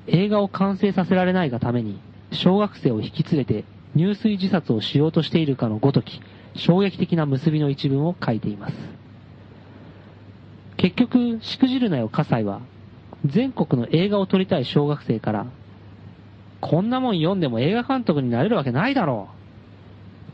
[0.07, 1.99] 映画を完成させられないがために、
[2.31, 3.63] 小学生を引き連れて
[3.95, 6.21] 入水自殺をしようとしているかのごとき、
[6.55, 8.75] 衝撃的な結びの一文を書いています。
[10.77, 12.61] 結局、しくじるなよ、葛西は、
[13.25, 15.45] 全国の映画を撮りたい小学生から、
[16.61, 19.38] こんなもん読んでも映画監督になれるわけないだろう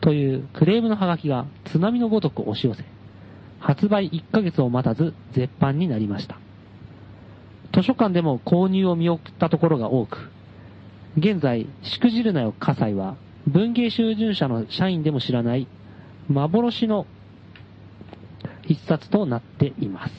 [0.02, 2.84] というクレームのハガキが津波のごとく押し寄せ、
[3.60, 6.38] 発売1ヶ月を待たず絶版になりました。
[7.74, 10.30] 図書館でも購入を見送ったところが多く、
[11.18, 13.16] 現在、しくじるなよ葛西は、
[13.48, 15.68] 文芸春秋社の社員でも知らない
[16.30, 17.06] 幻の
[18.64, 20.14] 一冊となっています。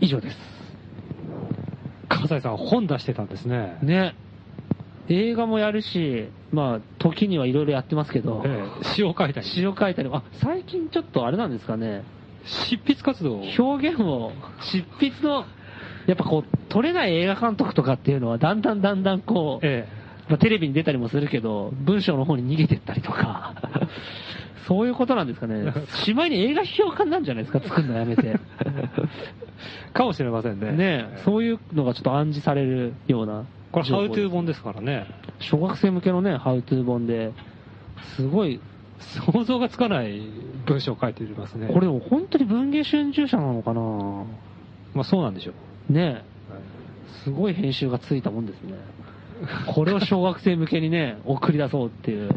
[0.00, 0.36] 以上です。
[2.08, 3.78] 笠井さん本出してたんですね。
[3.82, 4.14] ね。
[5.10, 9.46] 映画もやるし、まあ、時にはいろいろやってますけど、ええ詩を書いたり。
[9.46, 12.04] 詩を書いたりも、あ、最近ちょっとあれなんですかね、
[12.44, 13.42] 執筆活動を。
[13.58, 15.44] 表現を、執筆の、
[16.06, 19.88] やっぱこう、撮れない映画監督とかっていうのは、だんだんだんだんこう、え
[20.28, 23.54] まあ、テレビに出たりもするけど、文章の方に逃げてったりとか、
[24.68, 25.72] そういうことなんですかね。
[26.04, 28.28] しまいに映画批評家なんじゃないですか、作るのやめて。
[28.28, 28.38] え。
[29.92, 30.70] かもしれませんね。
[30.70, 33.44] ねえそういうのがちょっと暗示されるような。
[33.72, 35.06] これ、ハウトゥー本本ですからね。
[35.38, 37.32] 小学生向けのね、ハウトゥー本で、
[38.16, 38.60] すごい、
[39.00, 40.20] 想像がつかない
[40.66, 41.68] 文章を書いていますね。
[41.72, 43.80] これ本当に文芸春秋社なのかな？
[44.94, 45.52] まあそうなんでしょ
[45.88, 45.92] う。
[45.92, 46.24] ねえ、
[47.24, 48.74] すごい編集がついたもんですね。
[49.74, 52.30] これを小学生向けにね、 送り出そうっていう。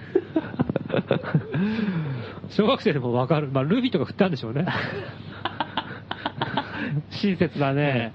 [2.49, 3.49] 小学生でもわかる。
[3.51, 4.65] まあルビーとか振ったんでしょうね。
[7.21, 8.13] 親切だね。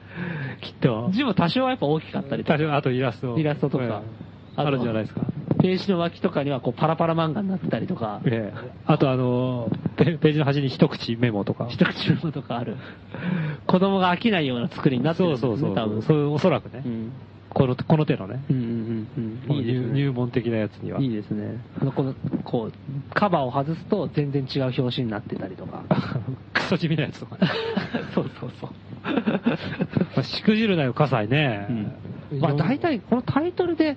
[0.61, 1.11] きっと。
[1.13, 3.39] 字も多少はやっぱ大きかったりとか多少あとイラスト。
[3.39, 5.21] イラストとかええあるんじゃないですか。
[5.61, 11.69] ページの脇とかにはこうパラパラ漫画になってたりとか、ええあとあの、ペページの端に一口メモとか。
[11.69, 12.77] 一口メモとかある。
[13.67, 15.77] 子供が飽きないような作りになってるんですね、そうそうそう。
[15.77, 16.03] 多分。
[16.03, 16.83] そう、おそらくね。
[16.85, 17.13] うん。
[17.51, 18.45] この、この手のね。
[18.51, 19.57] うんうんうんうん。
[19.57, 20.01] いいです入ね。
[20.01, 21.01] 入門的なやつには。
[21.01, 21.61] いいですね。
[21.95, 25.83] この、こう、カバーを外すと全然違う表紙になってたりとか。
[26.55, 27.51] クソ地味なやつとかね。
[28.15, 28.71] そうそうそう。
[29.05, 31.93] まあしくじるなよ、葛西ね。
[32.41, 33.97] まあ大体このタイトルで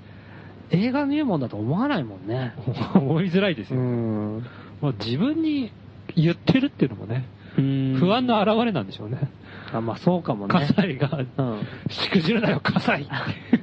[0.72, 2.54] 映画入門だと思わないもんね。
[2.95, 3.80] 思いづらいですよ。
[3.80, 4.45] ん。
[4.82, 5.72] まあ自分に
[6.16, 7.26] 言ってるっていうのもね、
[7.56, 9.30] 不不安の表れなんでしょうね。
[9.74, 10.53] あ、まあそうかもね。
[10.53, 11.67] 葛西が、うん。
[11.89, 13.07] しくじるなよ、葛西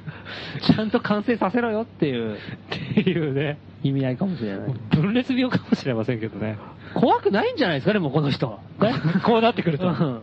[0.61, 2.37] ちゃんと完成させろよっていうっ
[2.93, 4.73] ていうね、意味合いかもしれない。
[4.91, 6.57] 分裂病かもしれませんけどね。
[6.93, 8.59] 怖くないんじゃないですかね、もうこの人。
[9.23, 9.87] こうなってくると。
[9.87, 10.21] うん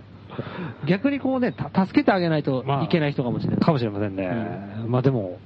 [0.85, 3.61] 逆にこうね、た助けてあげないとまあいけない人かもしれない。
[3.61, 4.31] かもしれませんね。
[4.87, 5.39] まあでも、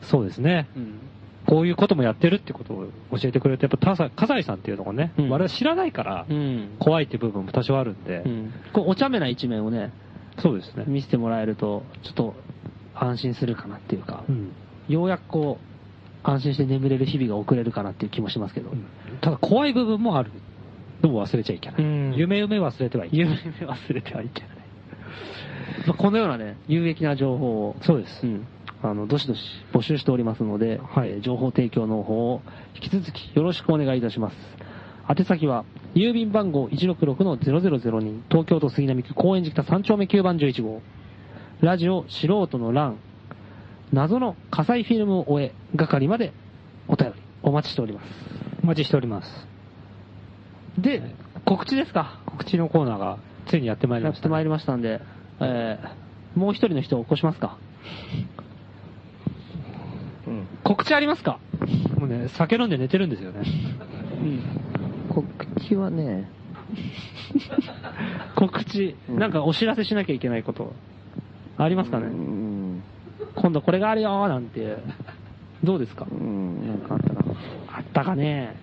[0.00, 0.66] そうですね。
[0.76, 0.98] うん
[1.46, 6.76] こういうこともやってるってことを教えてくれて、やっぱ葛西さんっていうのがね、うん我々知らないから、うん。
[6.78, 9.92] 怖いって部分も多少あるんで、うんこうお茶目な一面をね、
[10.38, 10.84] そうですね。
[10.86, 12.34] 見せてもらえると、ちょっと
[12.94, 14.52] 安心するかなっていうか、うん
[14.88, 18.70] ようやくこう、安心して眠れる日々が送れるかなっていう気もしますけど。
[19.20, 20.30] ただ怖い部分もある
[21.02, 21.82] のも忘れちゃいけない。
[21.82, 23.38] うん夢夢忘れてはいけない。
[23.44, 24.50] 夢忘れてはいけない。
[25.86, 28.26] まあこのようなね、有益な情報を、そうです。
[28.26, 28.46] うん、
[28.82, 29.40] あの、どしどし
[29.72, 32.42] 募集しておりますので、はいえー情報提供の方を
[32.74, 34.36] 引き続きよろしくお願いいたします。
[35.08, 35.64] 宛先は、
[35.94, 40.80] 郵便番号166-0002、東京都杉並区高円寺北3丁目9番11号、
[41.60, 42.96] ラジオ素人の欄、
[43.92, 46.32] 謎の火災フィルムを終え、係まで
[46.88, 48.06] お便りお待ちしております。
[48.62, 49.48] お待ちしております。
[50.78, 51.02] で、
[51.44, 52.20] 告知ですか？
[52.26, 55.00] 告知のコーナーがついにやってまいりました、やってまいりましたんで、
[55.40, 56.02] えー
[56.38, 57.58] もう一人の人を起こしますか？
[60.64, 60.68] うん。
[60.68, 61.38] 告知ありますか？
[61.98, 63.42] もうね、酒飲んで寝てるんですよね。
[65.08, 65.26] 告
[65.60, 66.28] 知はね、
[68.36, 69.18] 告知、うん。
[69.18, 70.72] なんかお知らせしなきゃいけないこと、
[71.58, 72.82] ありますかね、うん。
[73.34, 74.76] 今度これがあるよーなんて、
[75.62, 76.06] どうですか？
[76.10, 77.20] うん、なんかあったな。
[77.76, 78.56] あったかね。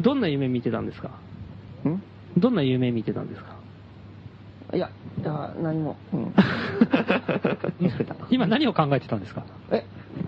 [0.00, 1.10] どんな夢見てたんですか？
[1.88, 2.02] ん？
[2.36, 3.56] どんな夢見てたんですか？
[4.74, 5.96] いや、いや、何も。
[6.12, 6.34] うん。
[8.30, 9.44] 今何を考えてたんですか？
[9.70, 9.84] え、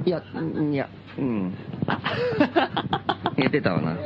[0.07, 1.55] いや、うんいや、うん。
[3.37, 3.97] 寝てたわな。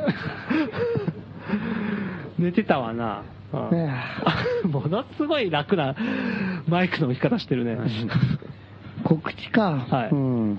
[2.39, 3.23] 寝てたわな。
[3.53, 3.91] うん
[4.73, 5.95] ものすごい楽な
[6.69, 7.77] マイクの置き方してるね。
[9.05, 9.73] 告知か。
[9.91, 10.59] はいうん。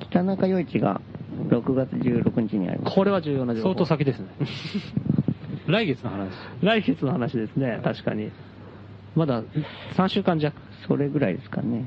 [0.00, 1.00] 北中余市が
[1.48, 2.94] 6月16日にあります。
[2.96, 3.68] これは重要な情報。
[3.70, 4.28] 相当先ですね。
[5.66, 6.28] 来月の話。
[6.62, 8.30] 来月の話ですね、確かに。
[9.16, 9.42] まだ
[9.96, 10.56] 3週間弱。
[10.86, 11.86] それぐらいですかね。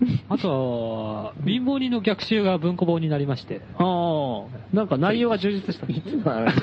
[0.30, 5.86] あと、貧乏人の逆襲が文庫本になりまして、ああ、なんか内容が充実した。
[5.86, 6.54] いつの話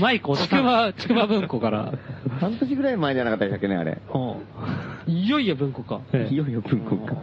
[0.00, 0.48] マイク落ち。
[0.48, 1.92] くば、ちくば文庫から、
[2.40, 3.98] 半年ぐらい前じゃなかったでしたっけね、あれ。
[4.12, 6.00] うんいよいよ文庫か。
[6.12, 7.14] ええいよいよ文庫か。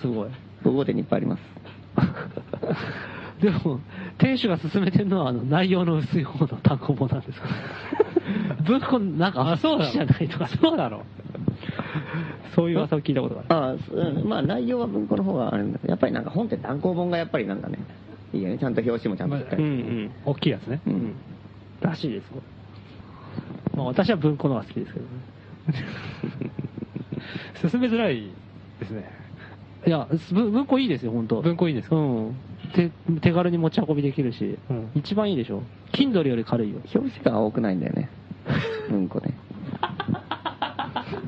[0.00, 0.28] すごい。
[0.64, 1.42] 5号店にいっぱいあります。
[3.40, 3.80] でも、
[4.18, 7.48] 店主が勧めてるのは、あの、内容の薄い方の単行本なんですか？
[7.48, 7.54] ら。
[8.66, 11.00] 文庫、なんか、あそうじゃないとか、そうだろう。
[12.54, 13.54] そういう噂を聞いたことがある。
[13.54, 17.78] ああ、すうんまあ内容は文庫の方があるんだけど、やっぱりなんか本って単行本がやっぱりなんかね、
[18.32, 18.58] いいよね。
[18.58, 19.72] ちゃんと表紙もちゃんとしっかうんうり。
[20.06, 20.10] ん。
[20.24, 20.80] 大きいやつね。
[20.86, 21.14] うん。
[21.80, 22.26] らしいです、
[23.76, 25.10] まあ私は文庫の方が好きですけどね。
[27.70, 28.30] 進めづらい
[28.80, 29.08] ですね。
[29.86, 31.96] いや、文文庫いいですよ、本当文庫いいですか？
[31.96, 32.36] うん。
[32.74, 32.90] 手、
[33.20, 35.62] 手軽に持ち運びできるし、うん一番いいでしょ
[35.92, 36.80] ？Kindle より軽いよ。
[36.94, 38.08] 表紙が青くないんだよね。
[38.90, 39.34] うんこね。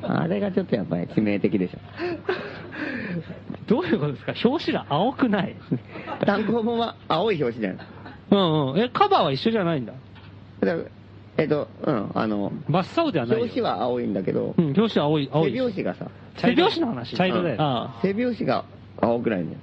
[0.03, 1.77] あれがちょっとやっぱり致命的でしょ。
[3.67, 4.33] どういうことですか？
[4.45, 5.55] 表紙が青くない。
[6.25, 7.87] 単行本は青い表紙じゃない。
[8.31, 8.79] うんうん。
[8.79, 9.93] え、カバーは一緒じゃないんだ？
[11.37, 13.43] えっと、うん、あの、真っ青ではないよ。
[13.43, 15.51] 表紙は青いんだけどう、ん、表紙は青い、青い。
[15.53, 17.15] 背表紙がさ、背表紙の話。
[17.15, 18.65] 茶色だよあ背表紙が
[19.01, 19.57] 青くないんだよ。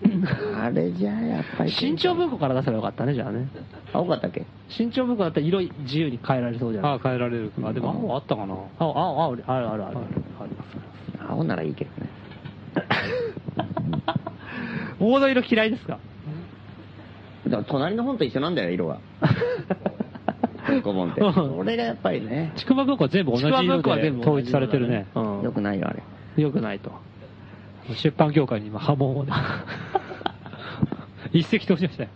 [0.58, 1.70] あれじゃあやっぱり。
[1.70, 3.48] 新潮文庫から出せばよかったね、じゃあね。
[3.92, 4.44] 青かったっけ？
[4.68, 6.92] 新潮文庫だったら色自由に変えられそうじゃない？
[6.92, 7.52] ああ、変えられる。
[7.62, 8.54] あ、でも青あったかな。
[8.78, 9.84] 青、青、青、あるあるある。
[9.84, 9.96] ある
[11.28, 12.08] 青ならいいけどね。
[14.98, 15.98] ボード色嫌いですか？
[17.46, 18.98] だから隣の本と一緒なんだよ、色が。
[20.66, 21.20] 単行本って。
[21.20, 25.06] うんそれがやっぱりね、ちくば文庫は全部同じ色文庫は全部で統一されてるね。
[25.14, 25.42] うん。
[25.42, 26.02] よくないよ、あれ。
[26.42, 26.92] よくないと。
[27.94, 29.32] 出版業界に今波紋をね。
[31.32, 32.08] 一石投じましたよ。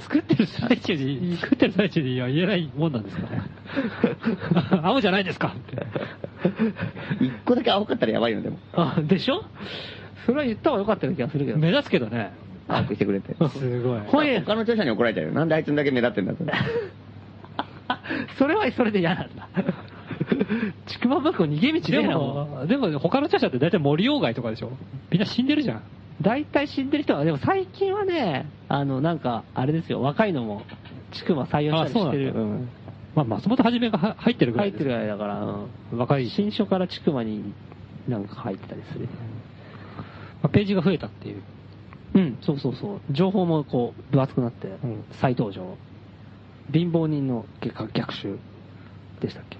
[0.00, 3.42] 作ってる最中に、作ってる最中には言えないもんなんですかね。
[4.82, 5.86] 青じゃないですかって。
[7.24, 8.58] 一個だけ青かったらやばいよ、でも。
[8.74, 9.44] あ、でしょ？
[10.26, 11.58] それは言った方がよかったような気がするけど。
[11.58, 12.32] 目立つけどね。
[12.68, 13.34] 青くしてくれて。
[13.48, 14.00] すごい。
[14.40, 15.32] 他の著者に怒られちゃうよ。
[15.32, 16.44] なんであいつだけ目立ってんだって。
[18.38, 19.48] それはそれで嫌なんだ。
[20.86, 24.70] ちくま文庫逃げ道でねえなもも、でも他の著者って大体森鴎外とかでしょ
[25.10, 25.76] みんな死んでるじゃん。
[25.78, 25.80] う
[26.22, 30.62] 大体死んでる人は、でも最近はね、あの、なんか、あれですよ、若いのも、
[31.12, 32.32] ちくま採用したりしてる。
[32.32, 32.68] うなん
[33.14, 35.44] まあ、松本はじめがは入ってるぐらい入ってるぐらいだから、
[35.92, 37.52] うん若いし、新書からちくまに
[38.06, 39.08] なんか入ってたりする。
[40.42, 41.42] まあページが増えたっていう。
[42.14, 43.00] うん、そうそうそう。
[43.10, 45.76] 情報もこう、分厚くなって、ん再登場。
[46.72, 48.38] 貧乏人の逆逆襲
[49.20, 49.59] でしたっけ？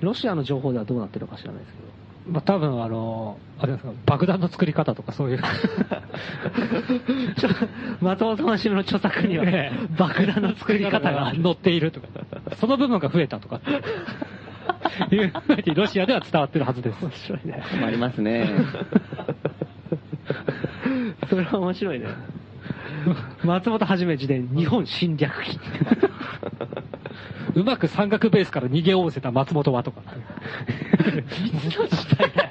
[0.00, 1.86] ロシアの情報ではどうなってるのか知らないですけど。
[2.28, 5.38] まあ、多分あの、あれですか、爆弾の作り方とかそういう。
[7.38, 7.50] ちょ
[8.00, 12.08] 松本真の著作にはええ爆弾の作り方が 載っているとか、
[12.56, 13.60] その部分が増えたとか、
[15.10, 17.04] いうふうにロシアでは伝わってるはずです。
[17.04, 17.62] 面白いね。
[17.70, 18.48] 困りますね。
[21.30, 22.06] それは面白いね。
[23.44, 25.60] 松本はじめ自伝、日本侵略記。
[27.54, 30.02] うまく三角ベースから逃げおおせた松本はとか。
[30.02, 32.50] いつの時代だよ。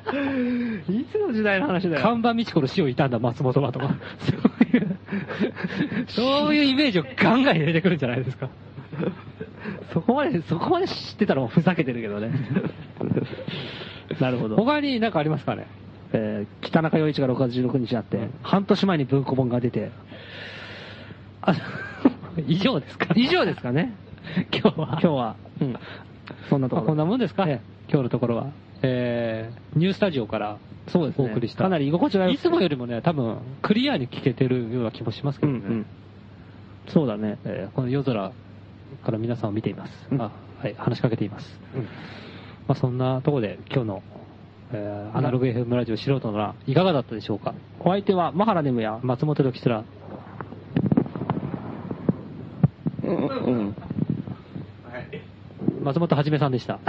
[0.89, 2.01] いつの時代の話だよ。
[2.01, 3.95] 看板道子の死を悼んだ松本はとか。
[4.19, 4.97] そういう、
[6.07, 8.49] そういうイメージをガンガン入れてくるんじゃないですか。
[9.93, 12.31] そこまで、そこまで知ってたらもうふざけてるけどね。
[14.19, 14.55] なるほど。
[14.55, 15.67] 他に何かありますかね？
[16.13, 19.91] えー北中陽一が6月16日にあって、半年前に文庫本が出て、
[21.41, 21.55] あ
[22.47, 23.95] 以上ですか以上ですかね。
[24.51, 24.87] 今日は。
[24.89, 25.35] 今日は。
[25.61, 25.75] うん。
[26.49, 26.81] そんなところ。
[26.81, 28.47] まあこんなもんですか、え今日のところは。
[28.81, 30.57] えー、ニュースタジオから
[30.87, 31.27] そうですね。
[31.27, 31.63] お送りした。
[31.63, 35.59] かなり居心地がいつもよりもね、多分、クリアに聞けてるような気もしますけどね。
[35.59, 35.85] うんうん。
[36.87, 37.37] そうだね。
[37.45, 38.31] えーこの夜空
[39.03, 40.07] から皆さんを見ています。
[40.11, 40.31] うんあ
[40.61, 41.59] はい、話しかけています。
[41.75, 41.87] うんま
[42.69, 44.03] あ、そんなところで今日の、
[44.73, 47.53] えーアナログ FM ラジオ素人の欄いかがだったでしょうか？
[47.79, 49.83] お相手は、マハラネムや、松本時すら、
[53.03, 53.75] うん、うん。
[55.85, 56.79] 松本はじめさんでした。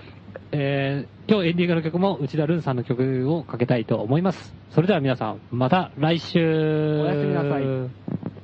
[0.50, 4.54] えー今日エンディングの曲も内田ルンさんの曲をかけたいと思います。
[4.70, 7.62] それでは皆さん、また来週おやすみなさい「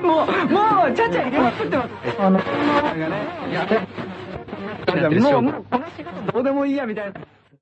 [0.00, 1.90] もう、もう、ちゃちゃ入れまくってます。
[2.18, 2.44] あの、が
[5.02, 7.15] や、もう、もう、この仕事どうでもいいや、みたいな。